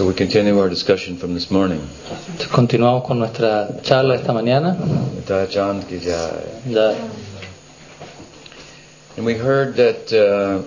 [0.00, 1.86] So we continue our discussion from this morning.
[2.50, 4.74] Continuamos con nuestra charla esta mañana.
[5.50, 6.42] Chand ki jai.
[6.64, 6.94] Ya
[9.18, 10.62] And we heard that uh,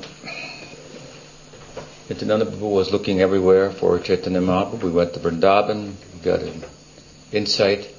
[2.10, 4.84] Nityananda Prabhu was looking everywhere for Chaitanya Mahaprabhu.
[4.84, 6.64] We went to Vrindavan, got an
[7.32, 7.90] insight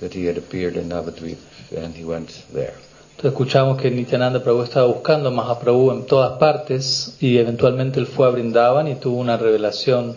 [0.00, 1.38] that he had appeared in Navadvip,
[1.70, 2.74] and he went there.
[3.22, 8.26] Escuchamos que Nityananda Prabhu estaba buscando a Mahaprabhu en todas partes y eventualmente él fue
[8.26, 10.16] a Brindavan y tuvo una revelación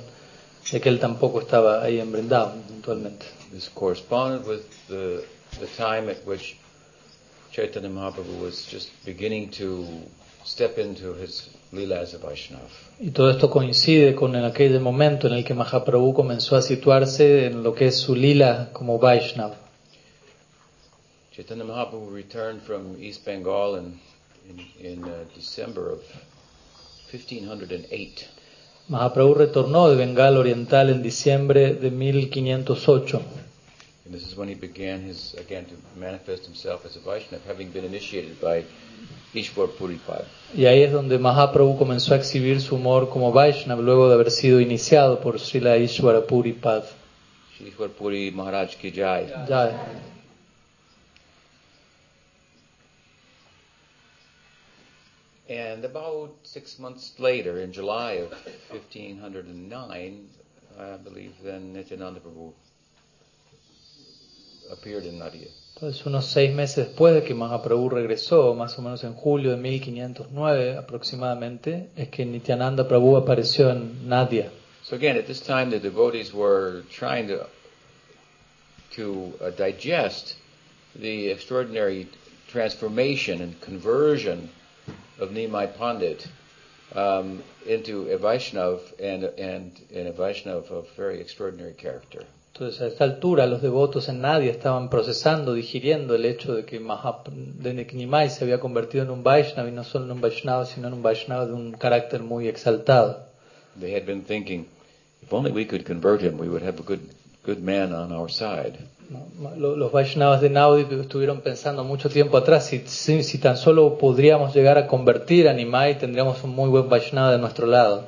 [0.71, 3.25] de que él tampoco estaba ahí en Brindavan eventualmente.
[3.51, 5.23] This corresponded with the,
[5.59, 6.57] the time at which
[7.51, 9.85] Chaitanya Mahaprabhu was just beginning to
[10.43, 12.67] step into his Leela as a Vaishnava.
[12.99, 17.45] Y todo esto coincide con en aquel momento en el que Mahaprabhu comenzó a situarse
[17.47, 19.55] en lo que es su lila como Vaishnava.
[21.31, 23.99] Chaitanya Mahaprabhu returned from East Bengal in,
[24.49, 26.01] in, in uh, December of
[27.11, 28.34] 1508.
[28.87, 33.19] Mahaprabhu retornó de Bengal Oriental en diciembre de 1508.
[34.05, 37.71] And this is when he began his, again, to manifest himself as a Vaishnava, having
[37.71, 38.63] been initiated by
[39.33, 40.25] Ishwar Puripad.
[40.53, 44.29] Y ahí es donde Mahaprabhu comenzó a exhibir su humor como Vaishnava luego de haber
[44.29, 46.83] sido iniciado por Srila Ishwara Puripad.
[47.59, 49.25] Ishwar Puri Maharaj Ki Jai.
[49.49, 50.05] Ya,
[55.47, 58.31] And about six months later, in July of
[58.69, 60.29] 1509,
[60.79, 62.51] I believe then Nityananda Prabhu
[64.71, 65.47] appeared in Nadia.
[65.75, 69.57] Entonces, unos seis meses después de que Mahaprabhu regresó, más o menos en julio de
[69.57, 74.51] 1509 aproximadamente, es que Nityananda Prabhu apareció en Nadia.
[74.83, 77.47] So again, at this time, the devotees were trying to
[78.95, 80.35] to uh, digest
[80.95, 82.07] the extraordinary
[82.47, 84.49] transformation and conversion
[85.19, 86.27] of Nimai Pandit
[86.93, 92.25] um, into a Vaishnav and, and, and a Vaishnav of very extraordinary character.
[92.53, 96.79] Entonces, a esta altura, los devotos en Nadia estaban procesando, digiriendo el hecho de que,
[96.79, 100.21] Mahap de que Nimai se había convertido en un Vaishnava y no solo en un
[100.21, 103.25] Vaishnava, sino en un Vaishnava de un carácter muy exaltado.
[103.77, 104.67] They had been thinking,
[105.21, 107.01] if only we could convert him, we would have a good,
[107.43, 108.77] good man on our side.
[109.57, 114.53] Los Vaishnavas de Naudi estuvieron pensando mucho tiempo atrás, si, si, si tan solo podríamos
[114.55, 118.05] llegar a convertir a Nimai, tendríamos un muy buen Vaishnava de nuestro lado.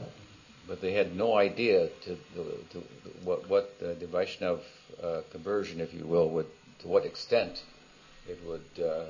[0.67, 2.15] But they had no idea to,
[2.73, 2.83] to
[3.23, 4.59] what, what uh, the Vaishnav
[5.01, 6.47] uh, conversion, if you will, would,
[6.81, 7.63] to what extent
[8.27, 9.05] it would, uh,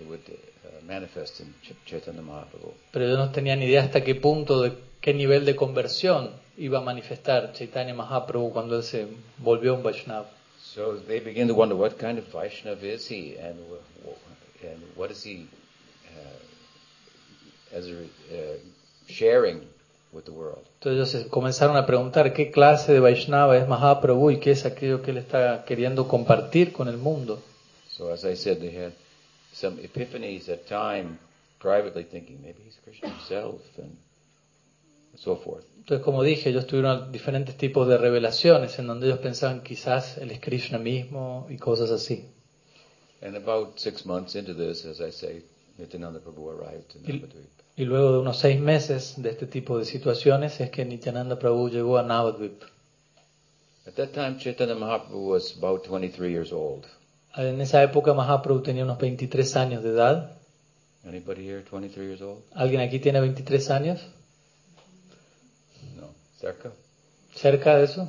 [0.00, 2.72] it would uh, manifest in Ch- Chaitanya Mahaprabhu.
[2.92, 6.82] Pero ellos no tenían idea hasta qué punto, de qué nivel de conversión iba a
[6.82, 9.06] manifestar Chaitanya Mahaprabhu cuando él se
[9.38, 10.26] volvió un Vaishnava.
[10.74, 13.58] So they begin to wonder what kind of Vaishnav is he, and
[14.62, 15.48] and what is he
[16.06, 18.58] uh, as a, uh,
[19.08, 19.66] sharing
[20.12, 20.64] with the world.
[20.80, 25.10] Entonces comenzaron a preguntar qué clase de Vaishnava es Mahaprabhu y qué es aquello que
[25.10, 27.42] él está queriendo compartir con el mundo.
[27.88, 28.92] So as I said, they had
[29.52, 31.18] some epiphanies at time,
[31.58, 33.96] privately thinking maybe he's Krishna himself, and
[35.16, 35.69] so forth.
[35.80, 40.30] Entonces, como dije, ellos tuvieron diferentes tipos de revelaciones en donde ellos pensaban quizás él
[40.30, 42.26] es Krishna mismo y cosas así.
[43.22, 45.42] And about six months into this, as I say,
[45.78, 47.04] Nityananda Prabhu arrived in
[47.76, 51.38] Y, y luego de unos seis meses de este tipo de situaciones es que Nityananda
[51.38, 52.62] Prabhu llegó a Navadvip.
[53.86, 56.84] At that time, Chaitanya Mahaprabhu was about 23 years old.
[57.34, 60.36] En esa época Mahaprabhu tenía unos 23 años de edad.
[61.06, 62.42] Anybody here 23 years old?
[62.52, 64.06] ¿Alguien aquí tiene 23 años?
[66.40, 66.72] Cerca?
[67.34, 68.08] ¿Cerca de eso?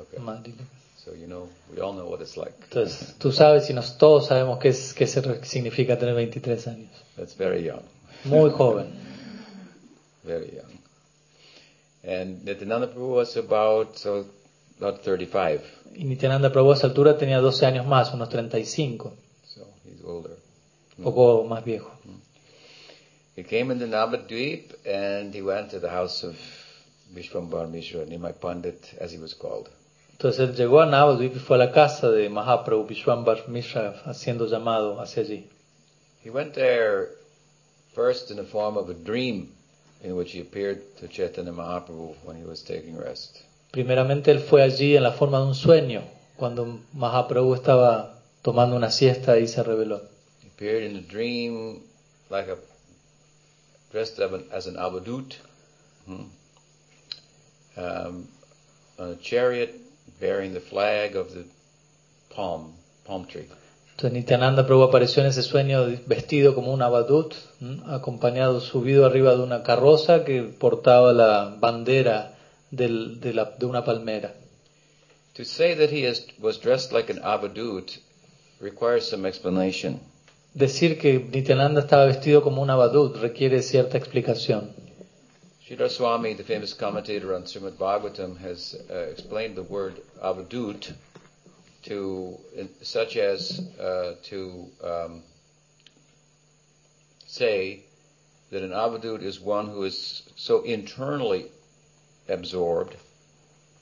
[0.00, 0.54] Okay.
[1.04, 2.52] So you know, we all know what it's like.
[2.70, 6.90] Entonces, tú sabes y nos, todos sabemos qué, es, qué se- significa tener 23 años.
[7.16, 7.82] That's very young,
[8.24, 8.92] Muy joven.
[10.24, 10.78] very young.
[12.02, 14.26] And Nityananda Prabhu was about so
[14.78, 15.60] about 35,
[15.96, 19.12] Y Nityananda Prabhu a esa altura tenía 12 años más, unos 35,
[19.44, 20.36] so he's older.
[20.98, 21.90] un poco más viejo.
[23.36, 26.36] He came into Navadvip and he went to the house of
[27.14, 29.68] Vishwambar Mishra, Nimai Pandit, as he was called.
[30.12, 35.00] Entonces llegó a Navadvip y fue a la casa de Mahaprabhu Vishwambar Mishra haciendo llamado
[35.00, 35.44] hacia allí.
[36.22, 37.08] He went there
[37.94, 39.52] first in the form of a dream
[40.02, 43.42] in which he appeared to Chaitanya Mahaprabhu when he was taking rest.
[43.72, 46.02] Primeramente él fue allí en la forma de un sueño,
[46.36, 50.02] cuando Mahaprabhu estaba tomando una siesta y se reveló.
[50.42, 51.82] He appeared in a dream
[52.30, 52.56] like a
[53.92, 55.36] dressed up as an abadut,
[56.06, 56.24] hmm,
[57.80, 58.26] um,
[58.98, 59.70] on a chariot
[60.20, 61.44] bearing the flag of the
[62.34, 62.72] palm
[63.06, 63.46] palm tree.
[63.96, 67.80] Entonces Nityananda Prabhu apareció en ese sueño vestido como un abadut, ¿m?
[67.88, 72.32] acompañado, subido arriba de una carroza que portaba la bandera
[72.70, 74.34] del- de, la- de una palmera.
[75.34, 77.98] To say that he is, was dressed like an avadut
[78.60, 80.00] requires some explanation.
[80.54, 84.70] Decir que Nityananda estaba vestido como un abadut requiere cierta explicación.
[85.70, 90.92] Sridhar Swami, the famous commentator on Srimad Bhagavatam, has uh, explained the word avadut
[91.84, 95.22] to, in, such as uh, to um,
[97.28, 97.84] say
[98.50, 101.46] that an avadut is one who is so internally
[102.28, 102.96] absorbed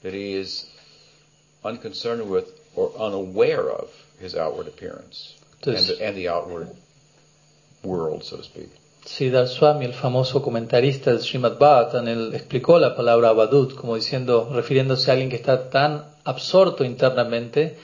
[0.03, 0.69] that he is
[1.65, 3.89] unconcerned with or unaware of
[4.19, 5.35] his outward appearance
[5.65, 6.69] and the, and the outward
[7.83, 8.69] world, so to speak.
[9.09, 14.49] Siddhar Swami, el famoso comentarista del Srimad Bhagavatam, él explicó la palabra abadut como diciendo,
[14.53, 17.75] refiriéndose a alguien que está tan absorto internamente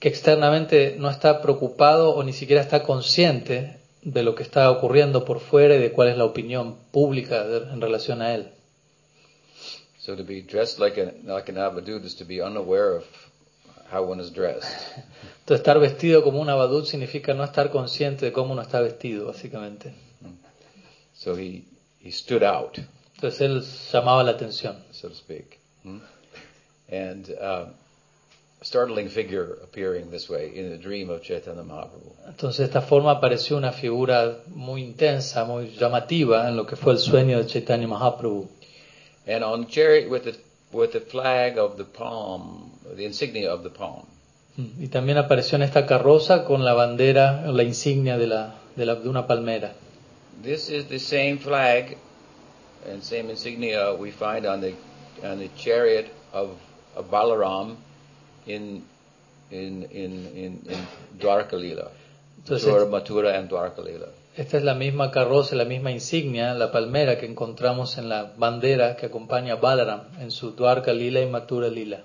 [0.00, 5.26] que externamente no está preocupado o ni siquiera está consciente de lo que está ocurriendo
[5.26, 8.48] por fuera y de cuál es la opinión pública de- en relación a él.
[9.98, 13.04] So to be dressed like an like an avadut is to be unaware of
[13.92, 14.64] how one is dressed.
[15.40, 19.26] Entonces, estar vestido como un abadut significa no estar consciente de cómo uno está vestido,
[19.26, 19.92] básicamente.
[21.22, 21.64] So he
[22.00, 22.78] he stood out,
[23.16, 24.76] Entonces, él llamaba la atención.
[24.90, 25.98] so to speak, Hmm?
[26.90, 27.74] and um,
[28.60, 32.12] a startling figure appearing this way in the dream of Chaitanya Mahaprabhu.
[32.28, 36.92] Entonces, de esta forma apareció una figura muy intensa, muy llamativa en lo que fue
[36.92, 38.48] el sueño de Chaitanya Mahaprabhu.
[39.26, 40.34] And on the chariot with the
[40.72, 44.06] with the flag of the palm, the insignia of the palm.
[44.56, 44.82] Mm.
[44.84, 48.94] Y también apareció en esta carroza con la bandera, la insignia de, la, de, la-
[48.96, 49.74] de una palmera.
[50.42, 51.96] This is the same flag
[52.84, 54.74] and same insignia we find on the
[55.22, 56.58] on the chariot of,
[56.96, 57.76] of Balaram
[58.46, 58.82] in
[59.52, 60.86] in in in, in
[61.16, 61.92] Dwarka Lila.
[62.40, 64.08] Entonces, Mathura, Mathura and Dwarka Lila.
[64.36, 68.96] esta es la misma carroza, la misma insignia, la palmera que encontramos en la bandera
[68.96, 72.02] que acompaña a Balaram en su Dwarka Lila y Mathura Lila.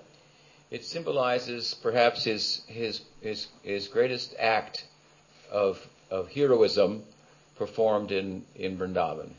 [0.70, 4.86] It symbolizes perhaps his his his, his greatest act
[5.52, 5.80] of
[6.12, 7.02] of heroism
[7.58, 9.30] performed in in Vrindavan.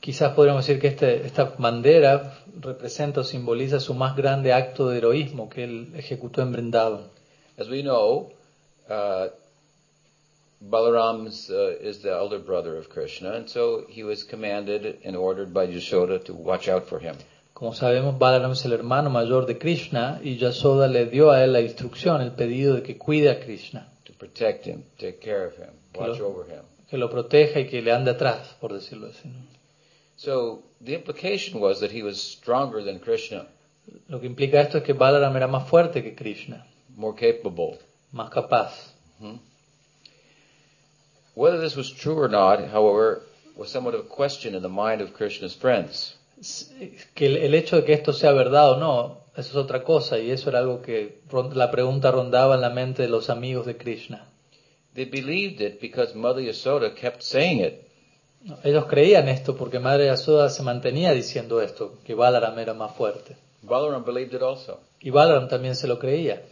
[0.00, 4.98] Quizás podríamos decir que este- esta bandera representa o simboliza su más grande acto de
[4.98, 7.02] heroísmo que él ejecutó en Brindavan.
[7.58, 8.32] As we know,
[8.88, 9.28] uh,
[10.60, 15.52] Balaram uh, is the elder brother of Krishna, and so he was commanded and ordered
[15.52, 17.16] by Yashoda to watch out for him.
[17.52, 21.52] Como sabemos, Balaram es el hermano mayor de Krishna y Yasoda le dio a él
[21.52, 25.54] la instrucción, el pedido de que cuide a Krishna, to protect him, take care of
[25.58, 26.26] him, watch Claro.
[26.28, 26.62] over him.
[26.92, 29.26] Que lo proteja y que le ande atrás, por decirlo así.
[29.28, 29.46] ¿no?
[30.16, 33.46] So the implication was that he was stronger than Krishna,
[34.08, 37.78] Lo que implica esto es que Balaram era más fuerte que Krishna, more capable.
[38.12, 38.92] más capaz.
[41.34, 43.22] Whether this was true or not, however,
[43.56, 46.16] was somewhat of a question in the mind of Krishna's friends.
[47.14, 50.18] Que el, el hecho de que esto sea verdad o no, eso es otra cosa
[50.18, 53.64] y eso era algo que ron- la pregunta rondaba en la mente de los amigos
[53.64, 54.28] de Krishna.
[54.94, 57.88] They believed it because Mother Yasoda kept saying it.
[58.64, 63.36] Ellos creían esto porque Madre Yasoda se mantenía diciendo esto, que Balaram era más fuerte.
[63.62, 64.80] Balaram believed it also.
[65.00, 66.42] Y Balaram también se lo creía.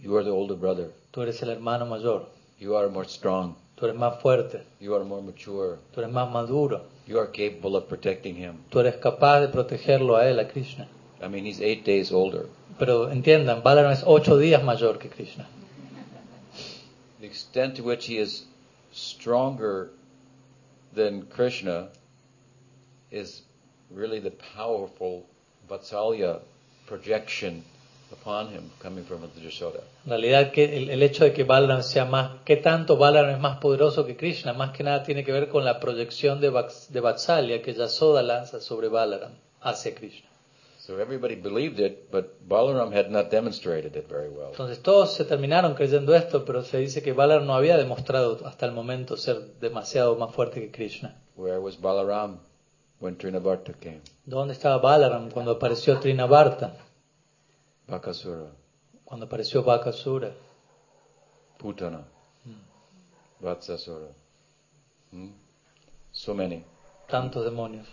[0.00, 0.90] You are the older brother.
[1.10, 2.26] Tú eres el hermano mayor,
[2.60, 3.54] You are more strong.
[3.76, 5.78] tú eres más fuerte, You are more mature.
[5.94, 8.58] tú eres más maduro, You are capable of protecting him.
[8.68, 10.86] tú eres capaz de protegerlo a él, a Krishna.
[11.24, 12.46] I mean, he's eight days older.
[12.78, 15.48] Pero entiendan, Balaram es ocho días mayor que Krishna.
[17.20, 18.44] The extent to which he is
[18.92, 19.90] stronger
[20.94, 21.88] than Krishna
[23.10, 23.42] is
[23.90, 25.26] really the powerful
[25.68, 26.40] Vatsalya
[26.86, 27.64] projection
[28.12, 29.82] upon him coming from Yashoda.
[30.06, 34.06] En realidad, que el, hecho de que Balaram sea más, tanto Balaram es más poderoso
[34.06, 36.50] que Krishna, más que nada tiene que ver con la proyección de,
[36.88, 40.27] de Vatsalya que Yasoda lanza sobre Balaram hacia Krishna.
[40.88, 44.52] So everybody believed it, but Balaram had not demonstrated it very well.
[44.52, 48.64] Entonces todos se terminaron creyendo esto, pero se dice que Balaram no había demostrado hasta
[48.64, 51.20] el momento ser demasiado más fuerte que Krishna.
[51.36, 52.38] Where was Balaram
[53.00, 54.00] when came?
[54.24, 56.74] ¿Dónde estaba Balaram cuando apareció Trinavarta?
[57.86, 58.50] Bakasura,
[59.04, 60.32] Cuando apareció Bakasura,
[61.58, 62.06] Putana,
[63.40, 64.08] Vatsasura.
[65.12, 65.32] Hmm?
[66.12, 66.64] So many.
[67.08, 67.86] tantos demonios.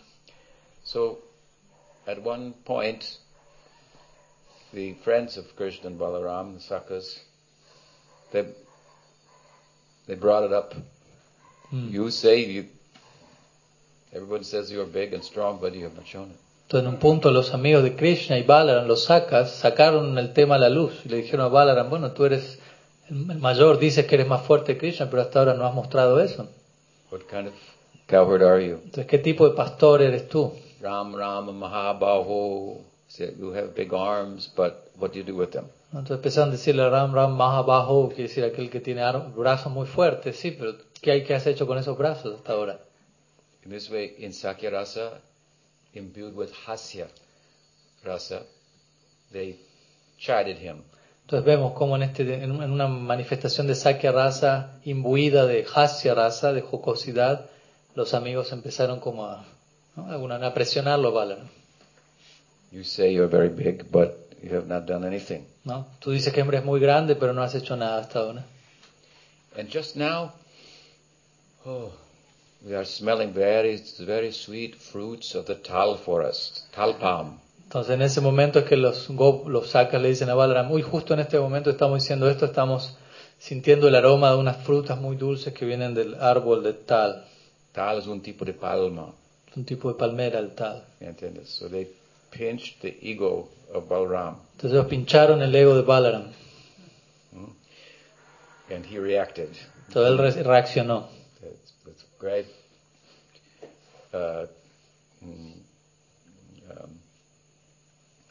[0.86, 1.25] So,
[2.08, 3.18] at one point,
[4.74, 7.20] the friends of Krishna and Balaram, the Sakas,
[8.32, 8.46] they
[10.08, 10.76] they brought it up.
[11.74, 11.92] Mm.
[11.92, 12.66] You say you.
[14.14, 16.40] Everyone says you're big and strong, but you have not shown it.
[16.68, 20.56] Entonces en un punto los amigos de Krishna y Balaram, los sacas, sacaron el tema
[20.56, 22.58] a la luz y le dijeron a Balaram, bueno, tú eres
[23.10, 25.76] el el mayor, dices que eres más fuerte que Krishna, pero hasta ahora no has
[25.76, 26.48] mostrado eso.
[27.12, 27.54] What kind of
[28.08, 28.76] cowherd are you?
[28.84, 30.54] Entonces, ¿qué tipo de pastor eres tú?
[30.82, 32.82] Ram Ram Mahabaho.
[33.17, 35.70] You have big arms, but what do you do with them?
[35.94, 39.01] Entonces empezaron a decirle Ram Ram más abajo, quiere decir aquel que tiene
[39.36, 42.79] brazos muy fuertes, sí, pero ¿qué hay que has hecho con esos brazos hasta ahora?
[43.63, 45.22] In this way, in Sakya Rasa,
[45.94, 47.08] imbued with Hasya
[48.03, 48.44] Rasa,
[49.32, 49.58] they
[50.17, 50.84] chided him.
[51.22, 56.51] Entonces vemos como en, este, en una manifestación de Sakya Rasa imbuida de Hasya Rasa,
[56.51, 57.50] de jocosidad,
[57.94, 59.46] los amigos empezaron como a,
[59.96, 60.10] ¿no?
[60.10, 61.48] Alguna- a presionarlo Balaram.
[62.72, 64.12] You say you're very big, but
[64.44, 65.46] you have not done anything.
[65.64, 65.88] ¿no?
[66.00, 68.46] Tú dices que hombre es muy grande, pero no has hecho nada hasta ahora.
[69.58, 70.34] And just now,
[71.66, 71.92] oh,
[72.62, 77.40] we are smelling very, very sweet fruits of the tal forest, tal palm.
[77.64, 81.14] Entonces en ese momento es que los, los sacas le dicen a Balaram, muy justo
[81.14, 82.96] en este momento estamos diciendo esto, estamos
[83.40, 87.25] sintiendo el aroma de unas frutas muy dulces que vienen del árbol de tal,
[87.72, 89.14] Tal es un tipo de palma.
[89.56, 90.84] Un tipo de palmera el tal.
[91.00, 91.50] ¿Entiendes?
[91.50, 91.88] So they
[92.32, 96.32] pinched the ego of Balram, Entonces ellos pincharon el ego de Balaram,
[98.70, 99.50] and he reacted.
[99.88, 101.08] entonces él re- reaccionó.
[101.42, 102.46] It's, it's great,
[104.14, 104.46] uh,
[105.24, 105.54] mm,
[106.72, 107.00] um,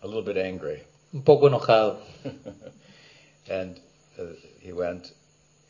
[0.02, 0.82] a little bit angry.
[1.12, 1.98] un poco enojado.
[3.48, 3.78] and
[4.18, 4.24] uh,
[4.60, 5.12] he went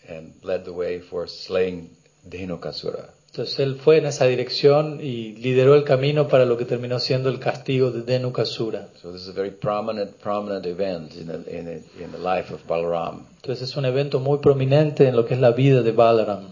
[0.09, 1.91] and led the way for slaying
[2.29, 3.11] Dhenukasura.
[3.35, 7.29] Entonces él fue en esa dirección y lideró el camino para lo que terminó siendo
[7.31, 8.91] el castigo de Denukasura.
[9.03, 12.55] So this is a very prominent, prominent event in the, in the, in the life
[12.55, 13.27] of Balaram.
[13.43, 16.47] Entonces es un evento muy prominente en lo que es la vida de Balaram.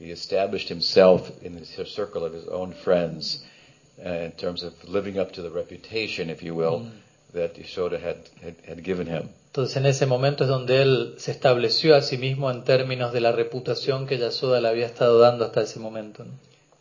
[0.00, 3.44] He established himself in the circle of his own friends
[4.04, 6.90] uh, in terms of living up to the reputation, if you will,
[7.34, 9.28] that Yashoda had, had, had given him.
[9.54, 13.20] Entonces en ese momento es donde él se estableció a sí mismo en términos de
[13.20, 16.24] la reputación que Yasoda le había estado dando hasta ese momento.
[16.24, 16.32] ¿no?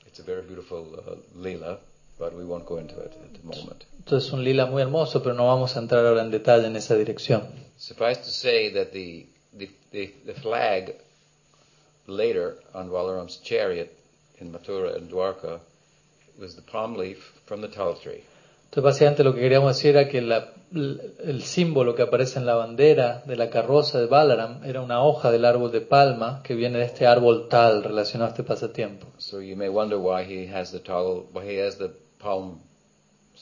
[0.08, 1.78] It's a very beautiful uh, lila,
[2.18, 3.84] but we won't go into it at the moment.
[4.00, 6.76] Entonces es un lila muy hermoso, pero no vamos a entrar ahora en detalle en
[6.76, 7.44] esa dirección.
[7.78, 10.96] Suffice to say that the, the, the, the flag
[12.08, 13.96] later on Balaram's chariot
[14.40, 15.60] in Mathura and Dwarka
[16.40, 18.24] was the palm leaf from the tal tree.
[18.74, 22.56] Entonces básicamente lo que queríamos decir era que la- el símbolo que aparece en la
[22.56, 26.80] bandera de la carroza de Balaram era una hoja del árbol de palma que viene
[26.80, 29.06] de este árbol tal relacionado a este pasatiempo.
[29.20, 32.62] So you may wonder why he has the tal, why he has the palm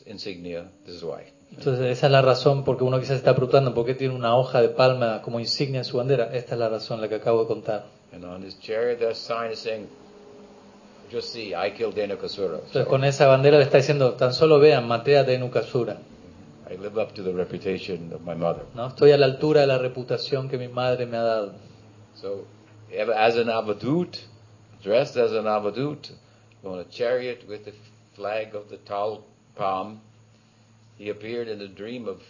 [0.06, 0.70] insignia.
[0.86, 1.24] This is why.
[1.58, 4.62] Entonces esa es la razón porque uno quizás está preguntando por qué tiene una hoja
[4.62, 6.30] de palma como insignia en su bandera.
[6.34, 7.86] Esta es la razón, la que acabo de contar.
[8.14, 9.88] And on his chariot, the sign is saying,
[11.12, 12.60] "Just see, I killed Dhenukasura.
[12.60, 15.98] Entonces So con esa bandera le está diciendo, tan solo vean, maté a Denukasura.
[16.70, 18.88] I live up to the reputation of my mother." ¿no?
[18.88, 21.54] Estoy a la altura de la reputación que mi madre me ha dado.
[22.16, 22.46] So,
[23.14, 24.20] as an avadut,
[24.82, 26.12] dressed as an avadut,
[26.64, 27.74] on a chariot with the
[28.16, 29.26] flag of the tal
[29.56, 30.00] palm,
[30.98, 32.22] he appeared in the dream of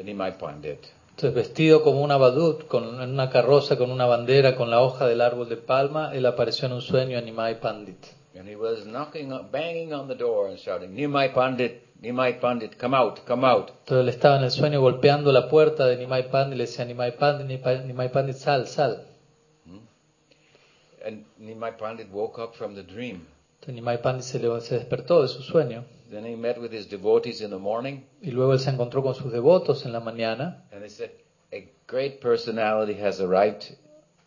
[0.00, 0.90] Nimai Pandit.
[1.16, 5.06] Entonces vestido como un abadut, con, en una carroza con una bandera, con la hoja
[5.06, 7.96] del árbol de palma, él apareció en un sueño a Nimai Pandit.
[8.38, 12.94] And he was knocking, banging on the door and shouting, Nimai Pandit, Nimai Pandit, come
[12.94, 13.70] out, come out.
[13.70, 16.84] Entonces él estaba en el sueño golpeando la puerta de Nimai Pandit y le decía,
[16.84, 19.06] Nimai Pandit, Nimai, Pandit, sal, sal.
[21.02, 23.26] And Nimai Pandit woke up from the dream.
[23.60, 26.86] Entonces Nimai Pandit se, levantó- se despertó de su sueño Then he met with his
[26.86, 30.62] devotees in the morning, y luego él se encontró con sus devotos en la mañana
[30.72, 31.10] and they said,
[31.52, 33.76] A great personality has arrived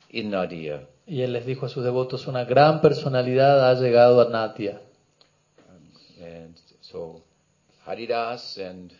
[0.09, 0.87] in Nadia.
[1.07, 4.81] y él les dijo a sus devotos, una gran personalidad ha llegado a Natia.
[6.21, 7.23] And so
[7.85, 8.93] Haridas and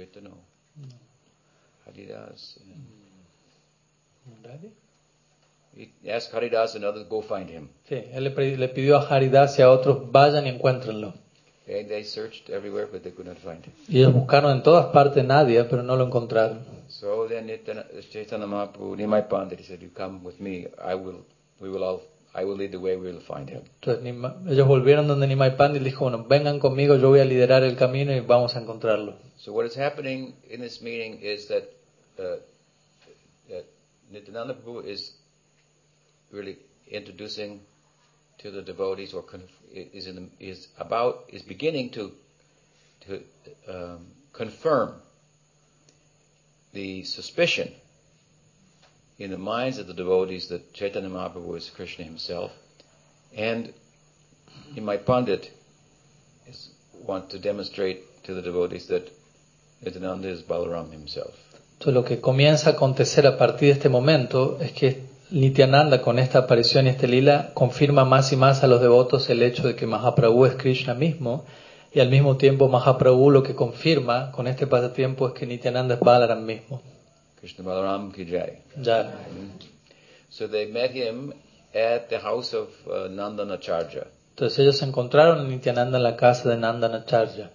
[0.00, 0.38] have to know?
[1.84, 2.58] Haridas.
[4.26, 4.70] And he
[6.08, 7.68] asked Haridas and others go find him.
[7.88, 11.14] Sí, él le, le pidió a Haridas y a otros, vayan y encuéntrenlo.
[11.68, 13.72] And they searched everywhere, but they could not find him.
[13.88, 16.64] Y ellos buscaron en todas partes Nadia, pero no lo encontraron.
[16.88, 20.66] So then Nitana- Chaitanya Mahaprabhu, Nimai Pandit, he said, "You come with me.
[20.84, 21.24] I will.
[21.60, 22.00] We will all.
[22.34, 22.96] I will lead the way.
[22.96, 26.96] We will find him." Entonces Nima- ellos volvieron donde Nimai Pandit dijo, bueno, vengan conmigo,
[26.96, 29.14] yo voy a liderar el camino y vamos a encontrarlo.
[29.36, 31.64] So what is happening in this meeting is that
[32.18, 32.40] uh,
[33.48, 33.64] that
[34.10, 35.14] Nityananda Prabhu is
[36.32, 36.58] really
[36.88, 37.60] introducing
[38.38, 39.24] to the devotees, or
[39.72, 42.12] is the, is about is beginning to
[43.06, 43.22] to
[43.68, 44.94] um, confirm
[46.72, 47.72] the suspicion
[49.18, 52.52] in the minds of the devotees that Chaitanya Mahaprabhu is Krishna himself,
[53.36, 53.72] and
[54.76, 55.50] in my Pandit
[56.46, 56.70] is
[57.04, 59.10] want to demonstrate to the devotees that
[59.82, 61.34] Nityananda is Balaram himself.
[61.78, 66.18] Entonces lo que comienza a acontecer a partir de este momento es que Nityananda con
[66.18, 69.76] esta aparición y este lila confirma más y más a los devotos el hecho de
[69.76, 71.44] que Mahaprabhu es Krishna mismo
[71.92, 76.00] Y al mismo tiempo Mahaprabhu lo que confirma con este pasatiempo es que Nityananda es
[76.00, 76.80] Balaram mismo.
[77.40, 78.62] Krishna Balaram ki jai.
[78.80, 79.10] Ya.
[80.28, 81.32] So they met him
[81.74, 84.06] at the house of uh, Nandanacharya.
[84.36, 87.50] Entonces ellos se encontraron a Nityananda en la casa de Nandanacharya.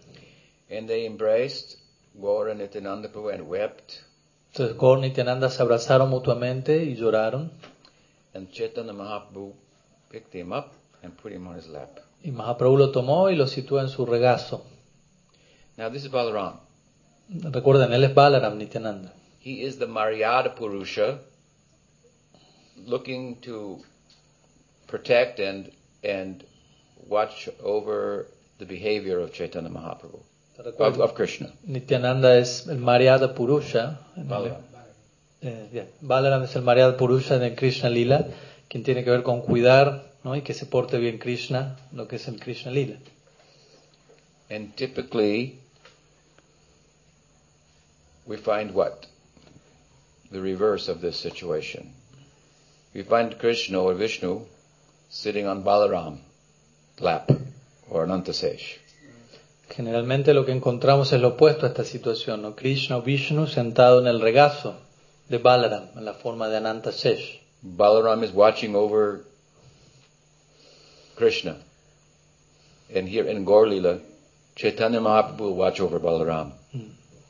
[0.70, 1.77] And they embraced
[2.20, 4.03] Gaura and Nityananda Prabhu and wept.
[4.55, 7.51] Entonces Gaur y Nityananda se abrazaron mutuamente y lloraron.
[8.33, 9.53] And Chaitanya Mahaprabhu
[10.09, 10.71] picked him up
[11.03, 12.00] and put him on his lap.
[12.24, 14.63] Y Mahaprabhu lo tomó y lo situó en su regazo.
[15.75, 16.62] Now this is Balaram.
[17.29, 19.12] Recuerden, él es Balaram Nityananda.
[19.41, 21.19] He is the Maryada Purusha
[22.85, 23.83] looking to
[24.88, 25.69] protect and
[26.01, 26.45] and
[27.09, 28.27] watch over
[28.59, 30.21] the behavior of Chaitanya Mahaprabhu,
[30.57, 31.51] of, of Krishna.
[31.65, 34.00] Nityananda es el Maryada Purusha.
[34.15, 34.62] Balaram.
[35.41, 35.88] Eh, bien.
[36.01, 38.27] Balaram es el Maryada Purusha de Krishna Lila,
[38.67, 40.35] quien tiene que ver con cuidar ¿no?
[40.35, 42.97] y que se porte bien Krishna, lo que es el Krishna Lila.
[44.50, 45.59] And typically,
[48.25, 49.07] we find what?
[50.31, 51.93] The reverse of this situation.
[52.93, 54.41] We find Krishna or Vishnu
[55.09, 56.19] sitting on Balaram
[57.00, 57.29] lap
[57.89, 58.79] or Anantasesh.
[59.69, 62.55] Generalmente lo que encontramos es lo opuesto a esta situación, ¿no?
[62.55, 64.75] Krishna o Vishnu sentado en el regazo
[65.27, 67.41] de Balaram, en la forma de Ananta Shesh.
[67.62, 69.22] Balaram is watching over
[71.15, 71.57] Krishna.
[72.93, 74.00] And here in Gorlila,
[74.55, 76.53] Chaitanya Mahaprabhu will watch over Balaram.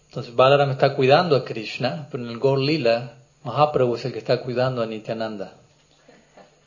[0.10, 3.14] Entonces Balaram está cuidando a Krishna, pero en el Gaur Lila,
[3.44, 5.54] Mahaprabhu es el que está cuidando a Nityananda.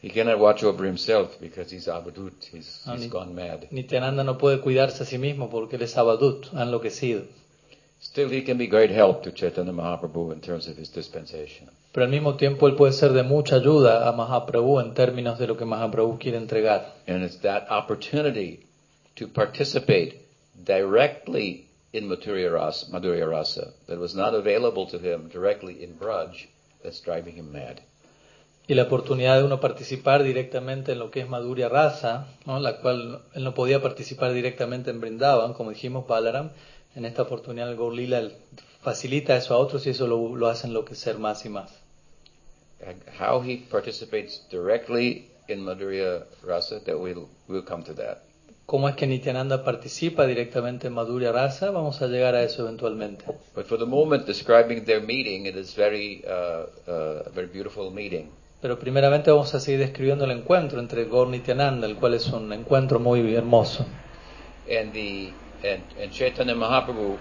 [0.00, 3.66] He cannot watch over himself because he's Avadut, he's, Ah, he's ni- gone mad.
[3.72, 7.24] Nityananda no puede cuidarse a sí mismo porque él es Abadut, ha enloquecido.
[8.00, 11.68] Still, he can be great help to Chaitanya Mahaprabhu in terms of his dispensation.
[11.92, 15.48] Pero al mismo tiempo él puede ser de mucha ayuda a Mahaprabhu en términos de
[15.48, 16.92] lo que Mahaprabhu quiere entregar.
[17.08, 18.60] And it's that opportunity
[19.16, 20.14] to participate
[20.64, 26.46] directly in Madhurya Rasa, Madhurya Rasa that was not available to him directly in Braj
[26.84, 27.80] that's driving him mad.
[28.68, 32.60] Y la oportunidad de uno participar directamente en lo que es Madhurya Rasa, ¿no?
[32.60, 36.50] la cual él no podía participar directamente en Brindavan, como dijimos Balaram,
[36.94, 38.34] en esta oportunidad el Gaur Lila él
[38.82, 41.72] facilita eso a otros y eso lo, lo hace enloquecer más y más.
[43.18, 48.18] How he participates directly in Madhurya Rasa, that we'll, we'll come to that.
[48.66, 51.70] ¿Cómo es que Nityananda participa directamente en Madhurya Rasa?
[51.70, 53.24] Vamos a llegar a eso eventualmente.
[53.54, 57.90] But for the moment, describing their meeting, it is very, uh, uh, a very beautiful
[57.90, 58.30] meeting.
[58.60, 62.52] Pero primeramente vamos a seguir describiendo el encuentro entre Gaur Nityananda, el cual es un
[62.52, 63.86] encuentro muy hermoso.
[64.68, 65.32] And the
[65.64, 67.18] and, and Chaitanya Mahaprabhu,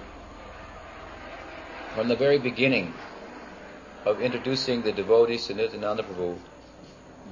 [1.93, 2.93] from the very beginning
[4.05, 6.37] of introducing the devotees to Nityananda Prabhu,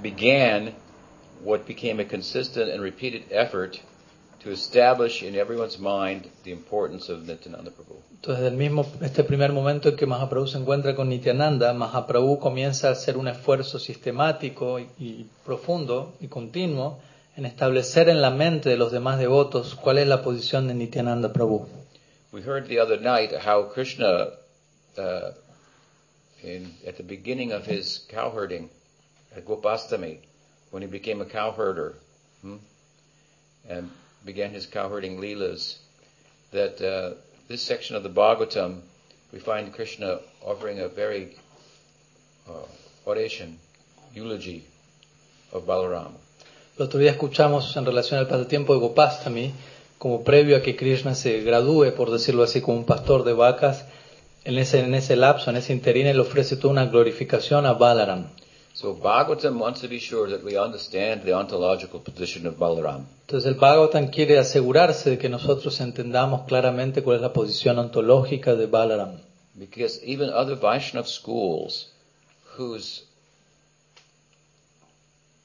[0.01, 0.73] began
[1.43, 3.79] what became a consistent and repeated effort
[4.45, 7.99] to establish in everyone's mind the importance of Nityananda Prabhu.
[8.21, 12.89] Entonces, del mismo, este primer momento en que Mahaprabhu se encuentra con Nityananda, Mahaprabhu comienza
[12.89, 16.99] a hacer un esfuerzo sistemático y, y profundo y continuo
[17.35, 21.33] en establecer en la mente de los demás devotos cuál es la posición de Nityananda
[21.33, 21.67] Prabhu.
[22.31, 24.27] We heard the other night how Krishna,
[24.99, 25.31] uh,
[26.43, 28.69] in, at the beginning of his cowherding
[29.35, 30.19] at Gopastami,
[30.69, 31.95] when he became a cowherder
[32.43, 32.57] hmm,
[33.67, 33.89] and
[34.25, 35.77] began his cowherding leelas,
[36.51, 37.15] that uh,
[37.47, 38.81] this section of the Bhagavatam,
[39.31, 41.35] we find Krishna offering a very
[42.49, 42.53] uh,
[43.05, 43.57] oration,
[44.13, 44.63] eulogy
[45.53, 46.13] of Balaram.
[46.77, 49.53] El otro día escuchamos en relación al pasatiempo de Gopastami,
[49.97, 53.85] como previo a que Krishna se gradúe, por decirlo así, como un pastor de vacas,
[54.43, 58.27] en ese, en ese lapso, en ese interín, él ofrece toda una glorificación a Balaram.
[58.75, 63.05] So Bhagavatam wants to be sure that we understand the ontological position of Balaram.
[63.25, 68.57] Entonces el Bhagavatam quiere asegurarse de que nosotros entendamos claramente cuál es la posición ontológica
[68.57, 69.17] de Balaram.
[69.57, 71.87] Because even other Vaishnav schools
[72.57, 73.03] whose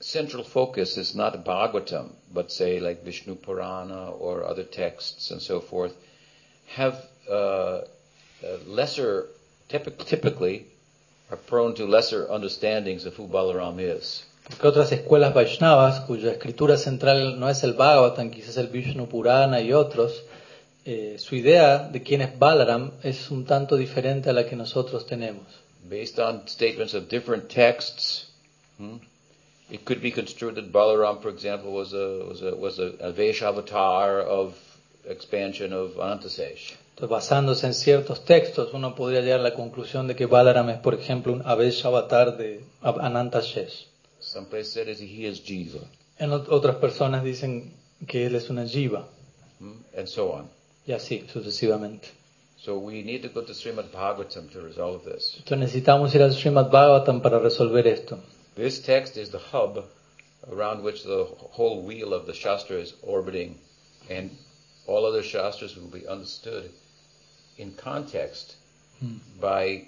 [0.01, 5.61] central focus is not Bhagavatam, but say like Vishnu Purana or other texts and so
[5.61, 5.95] forth,
[6.75, 6.97] have
[7.31, 7.83] uh, uh,
[8.67, 9.29] lesser,
[9.69, 10.67] typic- typically,
[11.31, 14.25] are prone to lesser understandings of who Balaram is.
[14.49, 19.61] Porque otras escuelas Vaishnavas, cuya escritura central no es el Bhagavatam, quizás el Vishnu Purana
[19.61, 20.25] y otros,
[20.85, 25.07] eh, su idea de quién es Balaram es un tanto diferente a la que nosotros
[25.07, 25.47] tenemos.
[25.89, 28.27] Based on statements of different texts,
[28.79, 28.97] hmm,
[29.71, 33.13] it could be construed that Balaram, for example, was a was a was a, a
[33.13, 34.55] Vaishya avatar of
[35.07, 36.75] expansion of Anantasesh.
[37.01, 40.79] Entonces, basándose en ciertos textos, uno podría llegar a la conclusión de que Balaram es,
[40.81, 43.87] por ejemplo, un Avesh avatar de Ananta Shesh.
[44.19, 45.81] Some place said is he is Jiva.
[46.19, 47.73] En ot- otras personas dicen
[48.07, 49.07] que él es una Jiva.
[49.61, 50.51] hmm, and so on.
[50.87, 52.09] y así sucesivamente.
[52.59, 55.37] So we need to go to Srimad Bhagavatam to resolve this.
[55.39, 58.19] Entonces necesitamos ir al Srimad Bhagavatam para resolver esto.
[58.57, 59.85] This text is the hub
[60.53, 61.25] around which the
[61.57, 63.57] whole wheel of the Shastra is orbiting,
[64.11, 64.33] and
[64.87, 66.71] all other Shastras will be understood
[67.59, 68.57] in context
[69.41, 69.85] by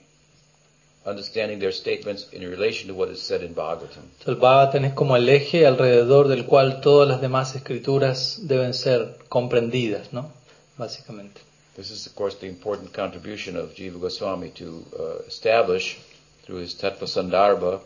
[1.05, 4.05] understanding their statements in relation to what is said in Bhagavatam.
[4.27, 9.19] El Bhagavatam es como el eje alrededor del cual todas las demás escrituras deben ser
[9.29, 10.31] comprendidas, ¿no?
[10.79, 11.41] Básicamente.
[11.75, 15.99] This is, of course, the important contribution of Jiva Goswami to uh, establish,
[16.45, 17.81] through his Tattva Sandarbha,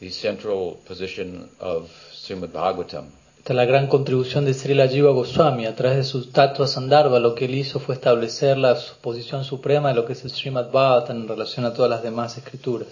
[0.00, 3.10] the central position of Srimad Bhagavatam.
[3.38, 5.64] Esta es la gran contribución de Srila Jiva Goswami.
[5.66, 9.88] A través de su Tattva Sandarbha, lo que él hizo fue establecer la posición suprema
[9.88, 12.88] de lo que es el Srimad Bhagavatam en relación a todas las demás escrituras.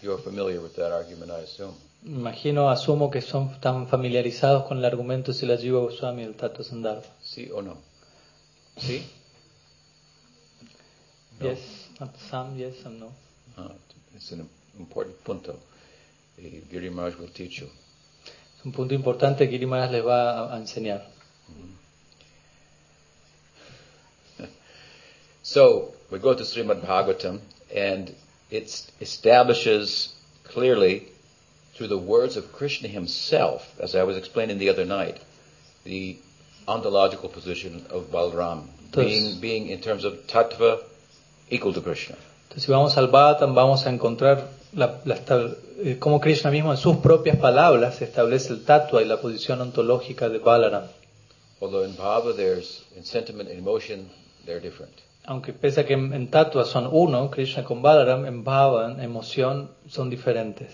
[0.00, 1.74] You're familiar with that argument, I assume.
[2.06, 6.64] Imagino, asumo que son tan familiarizados con el argumento de Srila Jiva Goswami del Tattva
[6.64, 7.02] Sandarbha.
[7.20, 7.76] See or no?
[8.78, 9.04] See?
[11.40, 11.46] No.
[11.46, 11.58] Yes,
[11.98, 13.12] not some, yes, some no.
[13.58, 13.68] Uh,
[14.14, 14.48] it's an
[14.78, 15.58] important punto.
[16.36, 17.68] The Giri Maharaj will teach you.
[18.60, 21.02] Es un punto importante que Giri Maharaj les va a, enseñar.
[25.42, 27.40] So we go to Srimad Bhagavatam,
[27.74, 28.14] and
[28.50, 31.08] it establishes clearly
[31.74, 35.18] through the words of Krishna himself, as I was explaining the other night,
[35.84, 36.18] the
[36.68, 40.82] ontological position of Balram, being, being in terms of tattva
[41.48, 42.16] equal to Krishna.
[42.50, 45.18] Entonces, si vamos al Bhagavatam, vamos a encontrar la, la
[45.82, 50.28] eh, cómo Krishna mismo en sus propias palabras establece el tatua y la posición ontológica
[50.28, 50.84] de Balaram.
[51.60, 54.10] Although in bhava there's, in sentiment and emotion,
[54.46, 54.92] they're different.
[55.26, 59.00] Aunque pese a que en, en tatua son uno, Krishna con Balaram, en Bhava, en
[59.00, 60.70] emoción, son diferentes.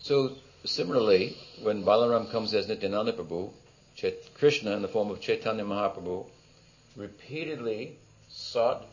[0.00, 3.50] So similarly, when Balaram comes as Nityananda Prabhu,
[3.96, 6.26] Chet- Krishna in the form of Chaitanya Mahaprabhu
[6.96, 7.96] repeatedly
[8.28, 8.86] sought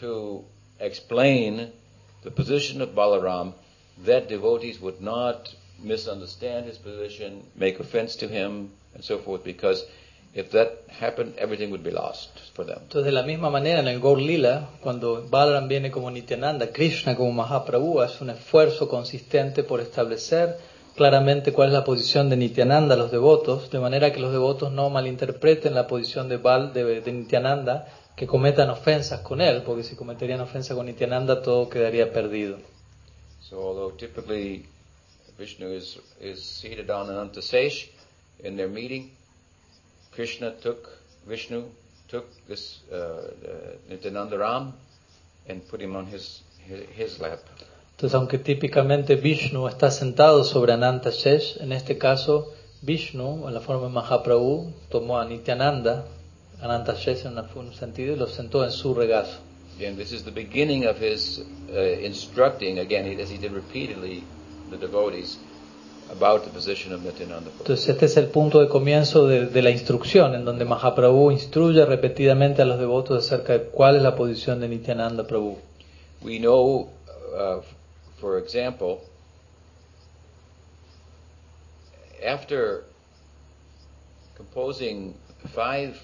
[0.00, 0.44] to
[0.80, 1.70] explain
[2.24, 3.54] the position of Balaram
[4.04, 9.84] that devotees would not misunderstand his position, make offense to him, and so forth, because
[10.34, 12.78] if that happened, everything would be lost for them.
[12.82, 17.16] Entonces, de la misma manera, en el Gaur Lila, cuando Balaram viene como Nityananda, Krishna
[17.16, 20.58] como Mahaprabhu, hace un esfuerzo consistente por establecer
[20.94, 24.72] claramente cuál es la posición de Nityananda a los devotos, de manera que los devotos
[24.72, 29.84] no malinterpreten la posición de, Bal, de, de Nityananda, que cometan ofensas con él, porque
[29.84, 32.56] si cometerían ofensa con Nityananda todo quedaría perdido.
[33.48, 34.66] So although typically
[35.38, 37.88] Vishnu is, is seated on Ananta Sesh
[38.42, 39.12] in their meeting,
[40.12, 40.88] Krishna took,
[41.28, 41.64] Vishnu
[42.08, 43.22] took this uh, uh,
[43.88, 44.72] Nityananda Ram
[45.48, 47.38] and put him on his, his, his lap.
[47.96, 53.60] Entonces, aunque típicamente Vishnu está sentado sobre Ananta Shesh, en este caso Vishnu, en la
[53.60, 56.04] forma de Mahaprabhu, tomó a Nityananda,
[56.60, 59.38] Ananta Shesh en un sentido, y lo sentó en su regazo.
[59.76, 64.24] Again, this is the beginning of his uh, instructing, again, as he did repeatedly,
[64.70, 65.38] the devotees
[66.10, 67.00] about the position of.
[67.04, 71.84] Entonces, este es el punto de comienzo de, de la instrucción, en donde Mahaprabhu instruye
[71.84, 75.58] repetidamente a los devotos acerca de cuál es la posición de Nityananda Prabhu.
[76.22, 76.88] We know,
[77.36, 77.60] uh,
[78.18, 79.02] for example,
[82.24, 82.84] after
[84.36, 85.14] composing
[85.54, 86.00] five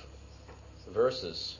[0.93, 1.59] verses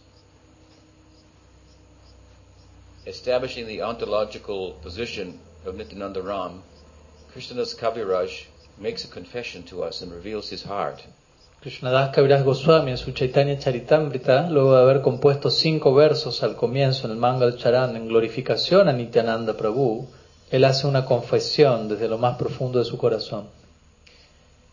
[3.07, 6.63] establishing the ontological position of Nityananda Ram,
[7.33, 8.47] Krishnadas Kaviraj
[8.79, 11.05] makes a confession to us and reveals his heart.
[11.63, 17.07] Krishnadas Kaviraj Goswami en su Chaitanya Charitamrita, luego de haber compuesto cinco versos al comienzo
[17.07, 20.09] en el Mangal Charan en glorificación a Nityananda Prabhu,
[20.51, 23.49] él hace una confesión desde lo más profundo de su corazón.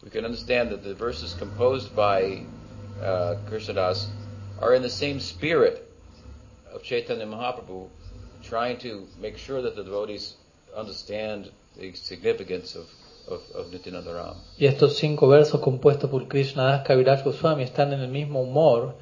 [0.03, 2.43] We can understand that the verses composed by
[3.01, 4.09] uh, Krishnadas
[4.61, 5.83] are in the same spirit
[6.73, 7.89] of Chaitanya Mahaprabhu,
[8.41, 10.35] trying to make sure that the devotees
[10.75, 12.85] understand the significance of,
[13.27, 14.35] of, of Nityananda Ram.
[14.57, 18.95] Y estos cinco versos compuestos por Krishnadas Kaviraj Goswami están en el mismo humor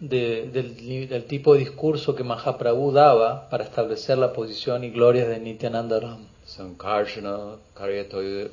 [0.00, 5.28] de- del, del tipo de discurso que Mahaprabhu daba para establecer la posición y glorias
[5.28, 6.26] de Nityananda Ram.
[6.46, 8.48] Sankarshana Karyatoya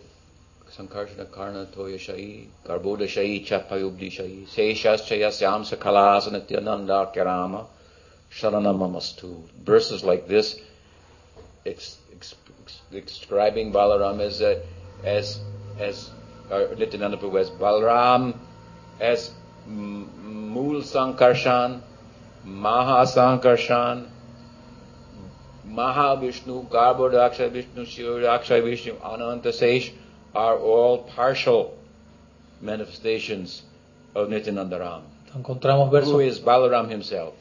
[0.70, 7.68] Sankarshana Karna Toya Shai Garboda Shai Chapayubdi Shai Seshas Chayasyam Sakalas Nityananda Kirama
[8.36, 9.48] Sharanamamastu.
[9.64, 10.60] Verses like this
[11.66, 14.62] ex, ex, ex, describing Balaram as a,
[15.04, 15.40] as
[15.80, 16.10] as
[16.52, 18.38] uh, Nityananda Prabhu as Balaram
[19.00, 19.32] as
[19.68, 21.82] M- Mool Sankarshan
[22.44, 24.10] Maha Sankarshan
[25.68, 29.92] Garbhodaksha Vishnu, Shivaksha Vishnu, Ananta Sesh
[30.34, 31.78] are all partial
[32.62, 33.64] manifestations
[34.14, 35.04] of Nityananda Ram.
[35.36, 37.34] Encontramos versos, is Balaram himself.